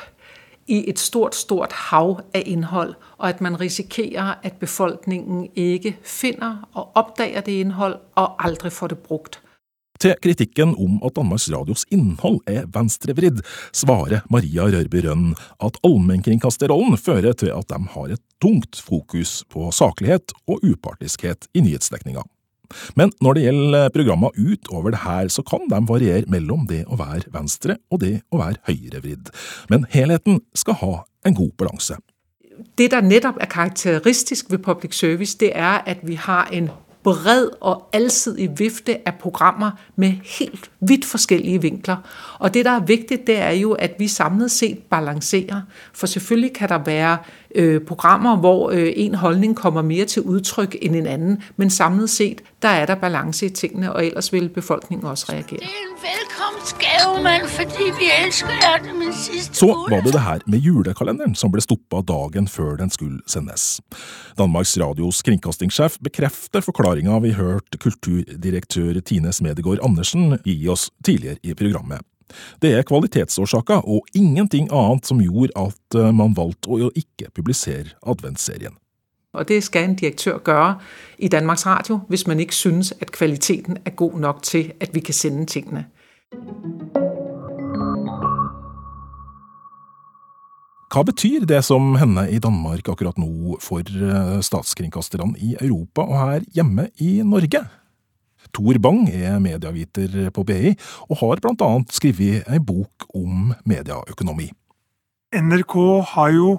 i 0.66 0.90
et 0.90 0.98
stort, 0.98 1.34
stort 1.34 1.72
hav 1.72 2.20
av 2.34 2.42
innhold. 2.46 2.94
og 3.18 3.28
at 3.28 3.40
man 3.40 3.60
risikerer, 3.60 4.34
at 4.42 4.52
befolkningen 4.52 5.48
ikke 5.56 5.96
finner 6.02 6.68
og 6.74 6.90
opdager 6.94 7.40
det 7.40 7.60
innhold, 7.60 7.94
og 8.14 8.44
aldri 8.44 8.70
får 8.70 8.86
det 8.86 8.98
brugt. 8.98 9.40
Til 10.02 10.16
kritikken 10.22 10.74
om 10.74 10.98
at 11.06 11.14
Danmarks 11.16 11.46
Radios 11.52 11.84
innhold 11.94 12.40
er 12.50 12.66
venstrevridd, 12.74 13.40
svarer 13.72 14.24
Maria 14.32 14.66
Rørby 14.66 15.04
Rønn 15.06 15.34
at 15.62 15.78
allmennkringkasterrollen 15.86 16.98
fører 16.98 17.36
til 17.38 17.52
at 17.54 17.70
de 17.70 17.80
har 17.94 18.14
et 18.16 18.22
tungt 18.42 18.80
fokus 18.82 19.42
på 19.52 19.70
saklighet 19.72 20.34
og 20.50 20.64
upartiskhet 20.66 21.46
i 21.54 21.62
nyhetsdekninga. 21.64 22.24
Men 22.98 23.12
når 23.22 23.36
det 23.36 23.44
gjelder 23.44 23.92
programmer 23.94 24.34
utover 24.34 24.90
det 24.90 25.02
her, 25.04 25.28
så 25.28 25.44
kan 25.46 25.68
de 25.70 25.78
variere 25.88 26.26
mellom 26.32 26.66
det 26.66 26.84
å 26.88 26.98
være 26.98 27.30
venstre 27.34 27.78
og 27.92 28.02
det 28.02 28.16
å 28.32 28.40
være 28.40 28.60
høyrevridd. 28.66 29.30
Men 29.70 29.86
helheten 29.94 30.42
skal 30.58 30.80
ha 30.82 30.94
en 31.24 31.38
god 31.38 31.54
balanse. 31.60 32.00
Det, 32.78 32.90
der 32.90 33.02
nettopp 33.02 33.38
er 33.42 33.50
karakteristisk 33.50 34.50
ved 34.50 34.62
public 34.62 34.94
service, 34.94 35.38
det 35.38 35.52
er, 35.54 35.82
at 35.86 36.02
vi 36.02 36.14
har 36.14 36.50
en 36.52 36.70
bred 37.04 37.48
og 37.60 37.88
alsidig 37.92 38.58
vifte 38.58 39.08
af 39.08 39.14
programmer 39.14 39.70
med 39.96 40.12
helt 40.24 40.70
vidt 40.80 41.04
forskellige 41.04 41.62
vinkler. 41.62 41.96
Og 42.38 42.54
det, 42.54 42.64
der 42.64 42.70
er 42.70 42.80
vigtigt, 42.80 43.26
det 43.26 43.38
er 43.38 43.50
jo, 43.50 43.72
at 43.72 43.94
vi 43.98 44.08
samlet 44.08 44.50
set 44.50 44.78
balancerer. 44.90 45.60
For 45.92 46.06
selvfølgelig 46.06 46.52
kan 46.52 46.68
der 46.68 46.78
være 46.78 47.18
øh, 47.54 47.80
programmer, 47.80 48.36
hvor 48.36 48.70
øh, 48.70 48.92
en 48.96 49.14
holdning 49.14 49.56
kommer 49.56 49.82
mere 49.82 50.04
til 50.04 50.22
udtryk 50.22 50.76
end 50.82 50.96
en 50.96 51.06
anden, 51.06 51.42
men 51.56 51.70
samlet 51.70 52.10
set, 52.10 52.42
der 52.62 52.68
er 52.68 52.86
der 52.86 52.94
balance 52.94 53.46
i 53.46 53.48
tingene, 53.48 53.92
og 53.92 54.06
ellers 54.06 54.32
vil 54.32 54.48
befolkningen 54.48 55.06
også 55.06 55.26
reagere. 55.28 55.60
Det 55.60 55.62
er 55.62 55.84
en 55.90 55.96
velkomstgave, 56.10 57.22
mand, 57.22 57.46
fordi 57.58 57.84
vi 58.00 58.06
elsker 58.26 58.54
jer 58.62 58.76
det 58.82 58.94
min 58.98 59.12
sidste 59.12 59.54
Så 59.54 59.66
var 59.66 60.00
det 60.00 60.12
det 60.12 60.20
her 60.20 60.38
med 60.46 60.58
julekalenderen 60.58 61.34
som 61.34 61.52
ble 61.52 61.60
stoppa 61.60 62.00
dagen 62.12 62.48
før 62.48 62.76
den 62.76 62.90
skulle 62.90 63.20
sendes. 63.26 63.80
Danmarks 64.38 64.78
Radios 64.80 65.22
kringkastingssjef 65.22 65.98
bekrefter 66.04 66.60
forklaringa 66.60 67.18
vi 67.18 67.32
hørte 67.32 67.78
kulturdirektør 67.78 69.00
Tine 69.00 69.32
Smedegård 69.32 69.78
Andersen 69.82 70.38
gi 70.44 70.68
oss 70.68 70.90
tidligere 71.04 71.36
i 71.42 71.54
programmet. 71.54 72.00
Det 72.62 72.72
er 72.74 72.86
kvalitetsårsaker 72.86 73.84
og 73.88 74.06
ingenting 74.14 74.70
annet 74.72 75.06
som 75.06 75.20
gjorde 75.22 75.54
at 75.56 75.98
eh, 75.98 76.14
man 76.14 76.36
valgte 76.36 76.72
å 76.72 76.90
ikke 76.94 77.30
publisere 77.34 77.94
adventsserien. 78.02 78.76
Og 79.34 79.48
det 79.48 79.64
skal 79.66 79.88
en 79.88 79.96
direktør 79.98 80.38
gøre 80.38 80.74
i 81.18 81.28
Danmarks 81.28 81.66
Radio, 81.66 82.00
hvis 82.08 82.26
man 82.26 82.40
ikke 82.40 82.54
synes, 82.54 82.92
at 83.00 83.12
kvaliteten 83.12 83.76
er 83.84 83.90
god 83.90 84.20
nok 84.20 84.42
til, 84.42 84.72
at 84.80 84.94
vi 84.94 85.00
kan 85.00 85.14
sende 85.14 85.46
tingene. 85.46 85.86
Hva 90.94 91.02
betyr 91.02 91.42
det 91.50 91.58
som 91.66 91.96
hender 91.98 92.28
i 92.30 92.38
Danmark 92.38 92.86
akkurat 92.86 93.16
nå 93.18 93.56
for 93.58 93.82
eh, 93.82 94.36
statskringkasterne 94.46 95.34
i 95.42 95.56
Europa 95.58 96.04
og 96.06 96.20
her 96.20 96.44
hjemme 96.54 96.86
i 97.02 97.16
Norge? 97.26 97.64
Tor 98.54 98.78
Bang 98.82 99.08
er 99.10 99.40
medieviter 99.42 100.30
på 100.34 100.44
BI, 100.46 100.74
og 101.10 101.18
har 101.22 101.42
blant 101.42 101.64
annet 101.66 101.94
skrevet 101.94 102.46
ei 102.46 102.60
bok 102.62 103.08
om 103.14 103.52
medieøkonomi. 103.68 104.50
NRK 105.34 105.74
har 106.14 106.34
jo 106.36 106.50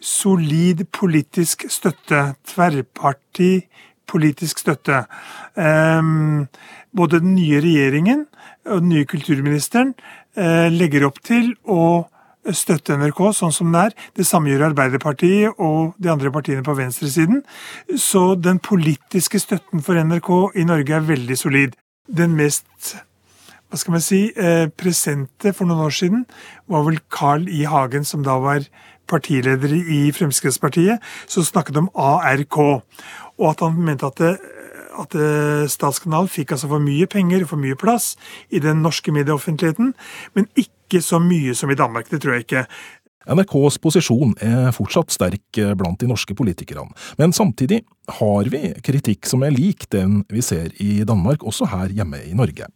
solid 0.00 0.86
politisk 0.94 1.66
støtte, 1.68 2.30
tverrparti 2.48 3.52
politisk 4.10 4.62
støtte. 4.64 5.04
Um, 5.54 6.46
både 6.96 7.20
den 7.22 7.36
nye 7.36 7.60
regjeringen 7.62 8.24
og 8.66 8.82
den 8.82 8.92
nye 8.94 9.08
kulturministeren 9.08 9.94
uh, 10.38 10.66
legger 10.72 11.06
opp 11.08 11.20
til 11.26 11.52
å 11.66 12.06
støtte 12.56 12.96
NRK 12.96 13.20
sånn 13.36 13.52
som 13.54 13.72
det 13.72 13.84
er. 13.88 13.94
Det 14.16 14.26
samme 14.26 14.50
gjør 14.50 14.70
Arbeiderpartiet 14.70 15.60
og 15.60 15.94
de 16.00 16.10
andre 16.12 16.32
partiene 16.32 16.64
på 16.66 16.76
venstresiden. 16.78 17.42
Så 17.98 18.34
den 18.40 18.60
politiske 18.64 19.40
støtten 19.42 19.84
for 19.84 20.00
NRK 20.00 20.32
i 20.56 20.66
Norge 20.68 20.96
er 20.96 21.06
veldig 21.08 21.38
solid. 21.38 21.76
Den 22.08 22.36
mest 22.38 22.96
hva 23.70 23.78
skal 23.78 23.92
man 23.94 24.02
si, 24.02 24.32
eh, 24.34 24.66
presente 24.66 25.52
for 25.54 25.64
noen 25.64 25.84
år 25.86 25.94
siden 25.94 26.24
var 26.68 26.82
vel 26.82 26.98
Carl 27.08 27.46
I. 27.46 27.62
Hagen, 27.70 28.04
som 28.04 28.24
da 28.24 28.36
var 28.42 28.66
partileder 29.06 29.70
i 29.70 30.10
Fremskrittspartiet, 30.10 30.98
som 31.26 31.44
snakket 31.44 31.76
om 31.76 31.88
ARK. 31.94 32.82
Og 33.38 33.50
at 33.50 33.60
han 33.60 33.78
mente 33.78 34.06
at 34.06 34.16
det, 34.16 34.38
at 34.98 35.14
Statskanalen 35.70 36.28
fikk 36.28 36.52
altså 36.52 36.68
for 36.68 36.82
mye 36.82 37.06
penger 37.06 37.42
og 37.42 37.48
for 37.48 37.62
mye 37.62 37.78
plass 37.78 38.16
i 38.50 38.58
den 38.58 38.82
norske 38.82 39.12
medieoffentligheten, 39.14 39.94
men 40.34 40.48
ikke 40.56 40.79
så 40.98 41.20
mye 41.22 41.54
som 41.54 41.70
i 41.70 41.78
Danmark. 41.78 42.10
Det 42.10 42.18
tror 42.22 42.34
jeg 42.34 42.46
ikke. 42.48 42.64
NRKs 43.30 43.76
posisjon 43.84 44.32
er 44.42 44.72
fortsatt 44.74 45.12
sterk 45.14 45.60
blant 45.78 46.00
de 46.00 46.08
norske 46.10 46.34
politikerne, 46.34 46.88
men 47.20 47.34
samtidig 47.36 47.82
har 48.16 48.48
vi 48.50 48.72
kritikk 48.82 49.28
som 49.28 49.44
er 49.46 49.54
lik 49.54 49.84
den 49.92 50.22
vi 50.32 50.42
ser 50.42 50.72
i 50.82 51.04
Danmark, 51.06 51.44
også 51.46 51.68
her 51.70 51.92
hjemme 51.94 52.18
i 52.26 52.34
Norge. 52.34 52.66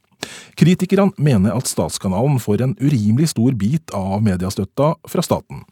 Kritikerne 0.61 1.11
mener 1.19 1.57
at 1.57 1.69
Statskanalen 1.69 2.39
får 2.41 2.63
en 2.65 2.77
urimelig 2.81 3.33
stor 3.33 3.57
bit 3.59 3.95
av 3.97 4.23
mediestøtta 4.25 4.95
fra 5.11 5.25
staten. 5.25 5.65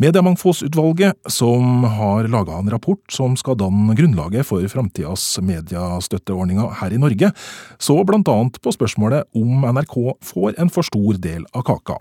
Mediemangfoldsutvalget, 0.00 1.18
som 1.28 1.84
har 1.84 2.28
laga 2.28 2.56
en 2.58 2.70
rapport 2.70 3.12
som 3.12 3.36
skal 3.36 3.58
danne 3.60 3.96
grunnlaget 3.96 4.46
for 4.48 4.64
framtidas 4.72 5.24
mediestøtteordninger 5.44 6.78
her 6.80 6.94
i 6.94 7.00
Norge, 7.00 7.32
så 7.78 7.98
annet 8.00 8.60
på 8.62 8.72
spørsmålet 8.72 9.28
om 9.36 9.66
NRK 9.68 9.96
får 10.24 10.56
en 10.58 10.72
for 10.72 10.82
stor 10.82 11.20
del 11.20 11.44
av 11.52 11.66
kaka. 11.68 11.98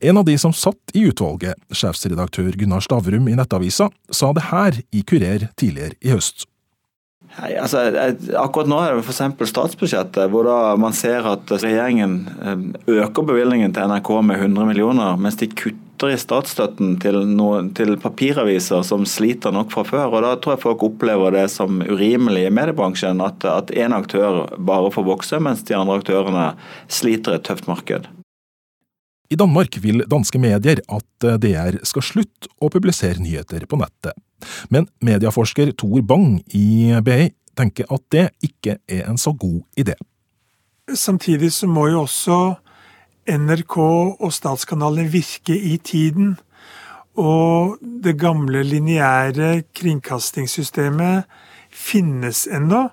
En 0.00 0.16
av 0.16 0.24
de 0.24 0.38
som 0.40 0.52
satt 0.52 0.94
i 0.96 1.04
utvalget, 1.10 1.58
sjefsredaktør 1.70 2.54
Gunnar 2.56 2.80
Stavrum 2.80 3.28
i 3.28 3.36
Nettavisa, 3.36 3.90
sa 4.10 4.32
det 4.32 4.48
her 4.48 4.78
i 4.88 5.02
Kurer 5.04 5.50
tidligere 5.60 5.98
i 6.00 6.14
høst. 6.14 6.46
Hei, 7.36 7.52
altså, 7.60 7.82
akkurat 8.40 8.70
nå 8.70 8.78
er 8.80 8.96
det 8.96 9.02
f.eks. 9.04 9.50
statsbudsjettet, 9.50 10.30
hvor 10.32 10.48
man 10.80 10.96
ser 10.96 11.26
at 11.28 11.50
regjeringen 11.52 12.14
eh, 12.40 12.62
øker 13.02 13.26
bevilgningen 13.28 13.74
til 13.76 13.90
NRK 13.90 14.10
med 14.24 14.40
100 14.40 14.70
millioner, 14.70 15.20
mens 15.20 15.36
de 15.36 15.50
kutter 15.52 15.84
i 16.06 16.18
statsstøtten 16.18 16.94
til, 17.02 17.16
noe, 17.26 17.64
til 17.74 17.96
papiraviser 17.98 18.84
som 18.86 19.02
sliter 19.08 19.50
nok 19.54 19.72
fra 19.74 19.82
før. 19.88 20.14
og 20.14 20.22
Da 20.22 20.36
tror 20.38 20.54
jeg 20.54 20.62
folk 20.62 20.84
opplever 20.86 21.34
det 21.34 21.48
som 21.50 21.80
urimelig 21.82 22.46
i 22.46 22.52
mediebransjen 22.54 23.20
at 23.24 23.72
én 23.74 23.96
aktør 23.96 24.46
bare 24.56 24.92
får 24.94 25.08
vokse, 25.08 25.40
mens 25.42 25.64
de 25.66 25.74
andre 25.74 25.98
aktørene 25.98 26.46
sliter 26.86 27.34
i 27.34 27.40
et 27.40 27.48
tøft 27.48 27.66
marked. 27.66 28.06
I 29.28 29.36
Danmark 29.36 29.74
vil 29.82 30.06
danske 30.08 30.38
medier 30.40 30.80
at 30.88 31.26
DR 31.42 31.82
skal 31.84 32.06
slutte 32.06 32.48
å 32.62 32.70
publisere 32.72 33.20
nyheter 33.20 33.66
på 33.68 33.76
nettet. 33.76 34.14
Men 34.70 34.86
medieforsker 35.04 35.74
Tor 35.76 36.00
Bang 36.06 36.38
i 36.54 36.94
BI 37.04 37.28
tenker 37.58 37.90
at 37.92 38.06
det 38.14 38.28
ikke 38.46 38.78
er 38.88 39.04
en 39.10 39.18
så 39.20 39.34
god 39.34 39.60
idé. 39.76 39.98
Samtidig 40.88 41.50
så 41.52 41.68
må 41.68 41.90
jo 41.90 42.06
også 42.06 42.38
NRK 43.28 43.76
og 43.80 44.32
statskanalene 44.34 45.10
virke 45.12 45.56
i 45.56 45.76
tiden. 45.78 46.36
Og 47.18 47.78
det 47.82 48.16
gamle 48.20 48.62
lineære 48.66 49.64
kringkastingssystemet 49.76 51.28
finnes 51.68 52.46
ennå, 52.50 52.88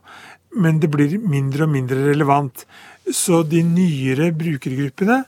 men 0.55 0.79
det 0.81 0.89
blir 0.91 1.17
mindre 1.19 1.65
og 1.67 1.73
mindre 1.75 2.09
relevant. 2.09 2.65
Så 3.05 3.43
de 3.45 3.61
nyere 3.63 4.31
brukergruppene 4.33 5.23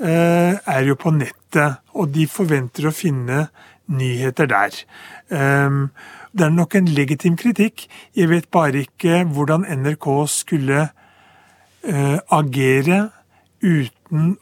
Eh, 0.00 0.54
er 0.64 0.86
jo 0.88 0.94
på 0.96 1.10
nettet, 1.12 1.82
og 1.92 2.08
de 2.14 2.24
forventer 2.24 2.86
å 2.88 2.94
finne 2.94 3.50
nyheter 3.92 4.48
der. 4.48 4.78
Eh, 5.28 5.76
det 6.32 6.46
er 6.46 6.54
nok 6.54 6.76
en 6.78 6.88
legitim 6.88 7.36
kritikk. 7.36 7.84
Jeg 8.16 8.30
vet 8.30 8.48
bare 8.50 8.86
ikke 8.86 9.26
hvordan 9.28 9.66
NRK 9.68 10.06
skulle 10.32 10.86
eh, 11.84 12.18
agere 12.32 13.10
uten 13.60 13.99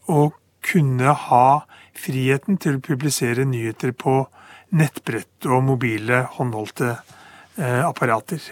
å 0.09 0.31
kunne 0.65 1.15
ha 1.29 1.49
friheten 1.97 2.59
til 2.61 2.79
å 2.79 2.85
publisere 2.85 3.47
nyheter 3.49 3.95
på 3.97 4.21
nettbrett 4.75 5.49
og 5.49 5.65
mobile 5.65 6.25
håndholdte 6.37 6.95
eh, 6.95 7.85
apparater. 7.87 8.43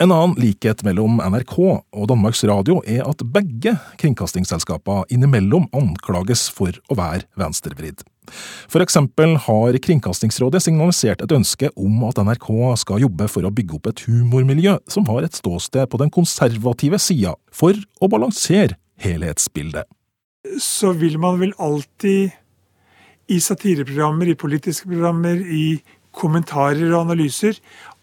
En 0.00 0.14
annen 0.14 0.32
likhet 0.40 0.80
mellom 0.86 1.18
NRK 1.20 1.56
og 1.60 2.06
Danmarks 2.08 2.40
Radio 2.48 2.78
er 2.88 3.02
at 3.04 3.20
begge 3.34 3.74
kringkastingsselskapene 4.00 5.04
innimellom 5.12 5.66
anklages 5.76 6.46
for 6.56 6.72
å 6.88 6.96
være 6.96 7.26
venstrevridd. 7.40 8.00
For 8.70 8.80
eksempel 8.80 9.34
har 9.44 9.76
Kringkastingsrådet 9.82 10.62
signalisert 10.64 11.20
et 11.24 11.34
ønske 11.34 11.68
om 11.74 12.04
at 12.08 12.20
NRK 12.22 12.48
skal 12.80 13.02
jobbe 13.02 13.26
for 13.28 13.44
å 13.44 13.52
bygge 13.52 13.76
opp 13.76 13.90
et 13.90 14.04
humormiljø 14.06 14.78
som 14.88 15.08
har 15.10 15.26
et 15.26 15.36
ståsted 15.36 15.90
på 15.90 16.00
den 16.00 16.12
konservative 16.14 17.00
sida, 17.02 17.34
for 17.52 17.74
å 17.74 18.08
balansere 18.08 18.78
helhetsbildet. 19.02 19.88
Så 20.60 20.94
vil 20.96 21.18
man 21.20 21.40
vel 21.40 21.54
alltid 21.58 22.30
i 23.30 23.38
satireprogrammer, 23.40 24.30
i 24.30 24.38
politiske 24.38 24.88
programmer, 24.88 25.38
i 25.38 25.80
kommentarer 26.16 26.88
og 26.90 27.04
analyser 27.04 27.58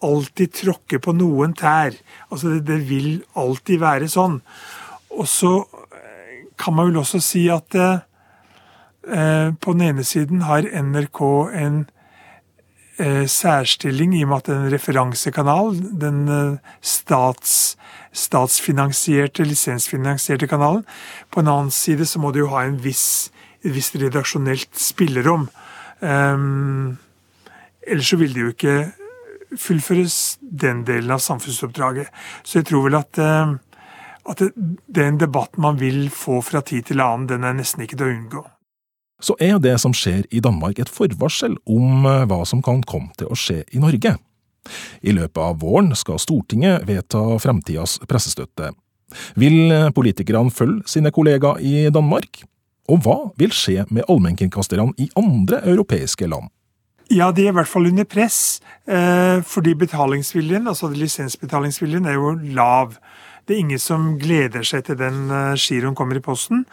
alltid 0.06 0.54
tråkke 0.56 1.00
på 1.04 1.14
noen 1.18 1.56
tær. 1.58 1.96
Altså 2.30 2.56
det, 2.56 2.62
det, 2.70 2.80
vil 2.90 3.10
alltid 3.38 3.82
være 3.82 4.10
sånn. 4.12 4.40
Og 5.18 5.28
så 5.30 5.54
eh, 5.98 6.46
kan 6.60 6.78
man 6.78 6.92
vel 6.92 7.02
også 7.02 7.22
si 7.24 7.48
at 7.52 7.76
eh, 7.78 8.00
på 9.52 9.76
den 9.76 9.86
ene 9.90 10.06
siden 10.08 10.46
har 10.48 10.68
NRK 10.68 11.22
en 11.58 11.84
eh, 11.84 11.97
særstilling 13.30 14.16
i 14.18 14.24
og 14.26 14.32
med 14.32 14.38
at 14.38 14.50
en 14.50 14.72
referansekanal. 14.74 15.76
Den 16.02 16.28
eh, 16.28 16.72
stats, 16.82 17.78
statsfinansierte, 18.12 19.46
lisensfinansierte 19.46 20.48
kanalen. 20.48 20.86
På 21.32 21.40
en 21.40 21.48
annen 21.48 21.72
side 21.72 22.06
så 22.06 22.20
må 22.20 22.32
det 22.32 22.42
jo 22.46 22.52
ha 22.56 22.66
en 22.66 22.80
viss, 22.84 23.30
et 23.62 23.74
visst 23.76 23.96
redaksjonelt 24.02 24.74
spillerom. 24.82 25.50
Um, 26.00 26.98
ellers 27.88 28.10
så 28.10 28.18
vil 28.18 28.34
det 28.34 28.42
jo 28.42 28.54
ikke 28.54 28.76
fullføres 29.58 30.38
den 30.42 30.84
delen 30.86 31.14
av 31.14 31.22
samfunnsoppdraget. 31.24 32.10
Så 32.44 32.60
jeg 32.60 32.70
tror 32.72 32.90
vel 32.90 33.00
at, 33.00 33.18
eh, 33.18 33.56
at 34.30 34.46
den 34.88 35.22
debatten 35.22 35.62
man 35.62 35.80
vil 35.80 36.10
få 36.10 36.42
fra 36.42 36.62
tid 36.62 36.90
til 36.90 37.02
annen, 37.02 37.30
den 37.30 37.44
er 37.44 37.58
nesten 37.58 37.86
ikke 37.86 37.98
til 37.98 38.10
å 38.10 38.16
unngå. 38.18 38.48
Så 39.24 39.34
er 39.42 39.58
det 39.60 39.76
som 39.82 39.96
skjer 39.98 40.26
i 40.30 40.42
Danmark 40.44 40.80
et 40.80 40.92
forvarsel 40.94 41.58
om 41.66 42.06
eh, 42.06 42.26
hva 42.30 42.44
som 42.46 42.62
kan 42.66 42.84
komme 42.86 43.14
til 43.18 43.32
å 43.32 43.38
skje 43.38 43.64
i 43.74 43.82
Norge. 43.82 44.18
I 45.02 45.14
løpet 45.16 45.40
av 45.40 45.62
våren 45.62 45.94
skal 45.96 46.20
Stortinget 46.20 46.84
vedta 46.88 47.22
fremtidas 47.40 47.98
pressestøtte. 48.10 48.74
Vil 49.40 49.72
politikerne 49.96 50.52
følge 50.52 50.92
sine 50.92 51.14
kollegaer 51.16 51.64
i 51.64 51.88
Danmark? 51.94 52.44
Og 52.92 53.04
hva 53.04 53.18
vil 53.40 53.56
skje 53.56 53.86
med 53.92 54.08
allmennkringkasterne 54.08 54.94
i 55.00 55.10
andre 55.20 55.62
europeiske 55.68 56.28
land? 56.28 56.52
Ja, 57.12 57.32
de 57.32 57.46
er 57.46 57.54
i 57.54 57.56
hvert 57.56 57.70
fall 57.72 57.88
under 57.88 58.04
press, 58.04 58.60
eh, 58.88 59.40
fordi 59.48 59.74
betalingsviljen, 59.80 60.68
altså 60.68 60.90
lisensbetalingsviljen, 60.92 62.06
er 62.06 62.18
jo 62.20 62.34
lav. 62.56 62.98
Det 63.48 63.56
er 63.56 63.64
ingen 63.64 63.80
som 63.80 64.16
gleder 64.20 64.66
seg 64.68 64.84
til 64.88 64.98
den 65.00 65.30
eh, 65.32 65.54
giroen 65.56 65.96
kommer 65.96 66.20
i 66.20 66.24
posten. 66.24 66.66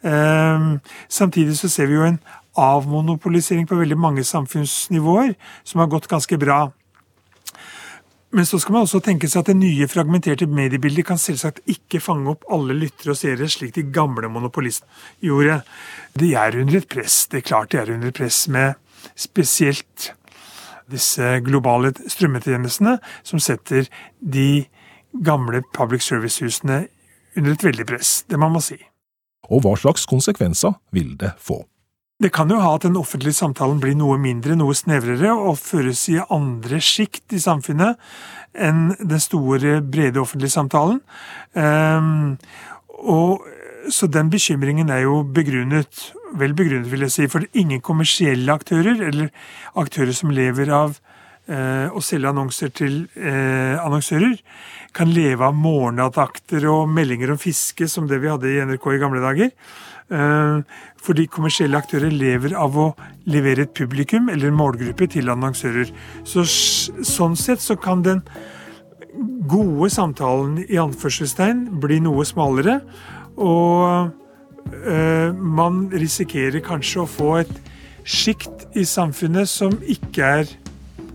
Eh, 0.00 0.68
samtidig 1.12 1.58
så 1.60 1.68
ser 1.68 1.90
vi 1.90 1.98
jo 1.98 2.06
en 2.08 2.22
avmonopolisering 2.56 3.66
på 3.68 3.76
veldig 3.76 3.98
mange 4.00 4.24
samfunnsnivåer, 4.24 5.34
som 5.64 5.82
har 5.84 5.92
gått 5.92 6.08
ganske 6.08 6.38
bra. 6.40 6.70
Men 8.32 8.46
så 8.48 8.56
skal 8.60 8.72
man 8.72 8.86
også 8.86 9.02
tenke 9.04 9.28
seg 9.28 9.42
at 9.42 9.50
det 9.50 9.58
nye 9.60 9.86
fragmenterte 9.92 10.48
mediebildet 10.48 11.04
kan 11.04 11.20
selvsagt 11.20 11.60
ikke 11.68 12.00
fange 12.00 12.32
opp 12.32 12.46
alle 12.52 12.78
lyttere 12.78 13.12
og 13.12 13.18
seere, 13.20 13.48
slik 13.52 13.74
de 13.76 13.84
gamle 13.92 14.30
monopolistene 14.32 14.88
gjorde. 15.28 15.58
De 16.16 16.32
er 16.40 16.56
under 16.62 16.80
et 16.80 16.88
press. 16.88 17.26
Det 17.28 17.42
er 17.42 17.48
klart 17.50 17.74
de 17.74 17.82
er 17.82 17.92
under 17.92 18.08
et 18.08 18.16
press 18.16 18.46
med 18.48 18.80
spesielt 19.20 20.14
disse 20.92 21.28
globale 21.44 21.92
strømmetjenestene, 22.08 22.96
som 23.20 23.40
setter 23.40 23.88
de 24.16 24.64
gamle 25.12 25.62
public 25.74 26.02
service-husene 26.06 26.86
under 27.36 27.52
et 27.52 27.64
veldig 27.64 27.86
press. 27.88 28.22
Det 28.28 28.40
man 28.40 28.54
må 28.54 28.62
si. 28.64 28.78
Og 29.50 29.64
hva 29.64 29.74
slags 29.78 30.06
konsekvenser 30.08 30.76
vil 30.94 31.14
det 31.20 31.34
få? 31.42 31.62
Det 32.22 32.30
kan 32.30 32.50
jo 32.50 32.60
ha 32.62 32.76
at 32.76 32.84
den 32.86 32.96
offentlige 32.96 33.34
samtalen 33.34 33.80
blir 33.82 33.96
noe 33.98 34.14
mindre, 34.20 34.54
noe 34.54 34.76
snevrere, 34.78 35.32
og 35.32 35.58
føres 35.58 36.04
i 36.12 36.20
andre 36.22 36.78
sjikt 36.78 37.34
i 37.34 37.40
samfunnet 37.42 37.98
enn 38.54 38.92
den 39.00 39.22
store, 39.22 39.80
brede 39.82 40.20
offentlige 40.22 40.54
samtalen. 40.54 41.00
Um, 41.56 42.36
og, 43.02 43.48
så 43.90 44.06
den 44.06 44.30
bekymringen 44.30 44.92
er 44.94 45.02
jo 45.02 45.22
begrunnet, 45.26 46.12
vel 46.38 46.54
begrunnet, 46.54 46.92
vil 46.92 47.02
jeg 47.08 47.14
si, 47.16 47.26
for 47.32 47.48
ingen 47.58 47.82
kommersielle 47.82 48.54
aktører, 48.54 49.02
eller 49.08 49.32
aktører 49.74 50.14
som 50.14 50.30
lever 50.30 50.70
av 50.70 51.00
uh, 51.50 51.88
å 51.94 52.02
selge 52.04 52.30
annonser 52.30 52.72
til 52.76 53.06
eh, 53.16 53.78
annonsører, 53.82 54.36
kan 54.92 55.08
leve 55.12 55.46
av 55.48 55.56
morgenattakter 55.56 56.66
og 56.68 56.90
meldinger 56.92 57.32
om 57.32 57.40
fiske, 57.40 57.88
som 57.88 58.06
det 58.10 58.20
vi 58.22 58.30
hadde 58.30 58.50
i 58.50 58.60
NRK 58.68 58.90
i 58.92 59.00
gamle 59.00 59.22
dager. 59.24 59.50
Eh, 60.12 60.80
fordi 61.02 61.24
kommersielle 61.32 61.78
aktører 61.78 62.12
lever 62.12 62.52
av 62.58 62.76
å 62.78 62.88
levere 63.32 63.64
et 63.64 63.74
publikum 63.74 64.28
eller 64.30 64.50
en 64.50 64.58
målgruppe 64.58 65.08
til 65.10 65.30
annonsører. 65.32 65.90
Så, 66.28 66.44
sånn 66.44 67.36
sett 67.38 67.62
så 67.64 67.78
kan 67.80 68.04
den 68.04 68.20
gode 69.48 69.88
samtalen 69.92 70.60
i 70.66 70.80
anførselstegn 70.80 71.64
bli 71.82 72.00
noe 72.04 72.26
smalere. 72.28 72.80
Og 73.40 74.12
eh, 74.84 75.30
man 75.32 75.86
risikerer 75.92 76.64
kanskje 76.64 77.04
å 77.04 77.10
få 77.10 77.34
et 77.42 77.54
sjikt 78.04 78.68
i 78.76 78.84
samfunnet 78.88 79.48
som 79.48 79.74
ikke 79.80 80.34
er 80.42 80.56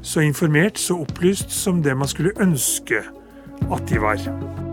så 0.08 0.20
informert, 0.20 0.80
så 0.80 1.02
opplyst 1.04 1.52
som 1.52 1.84
det 1.84 1.98
man 1.98 2.08
skulle 2.08 2.32
ønske 2.39 3.04
at 3.72 3.89
de 3.89 4.02
var. 4.02 4.66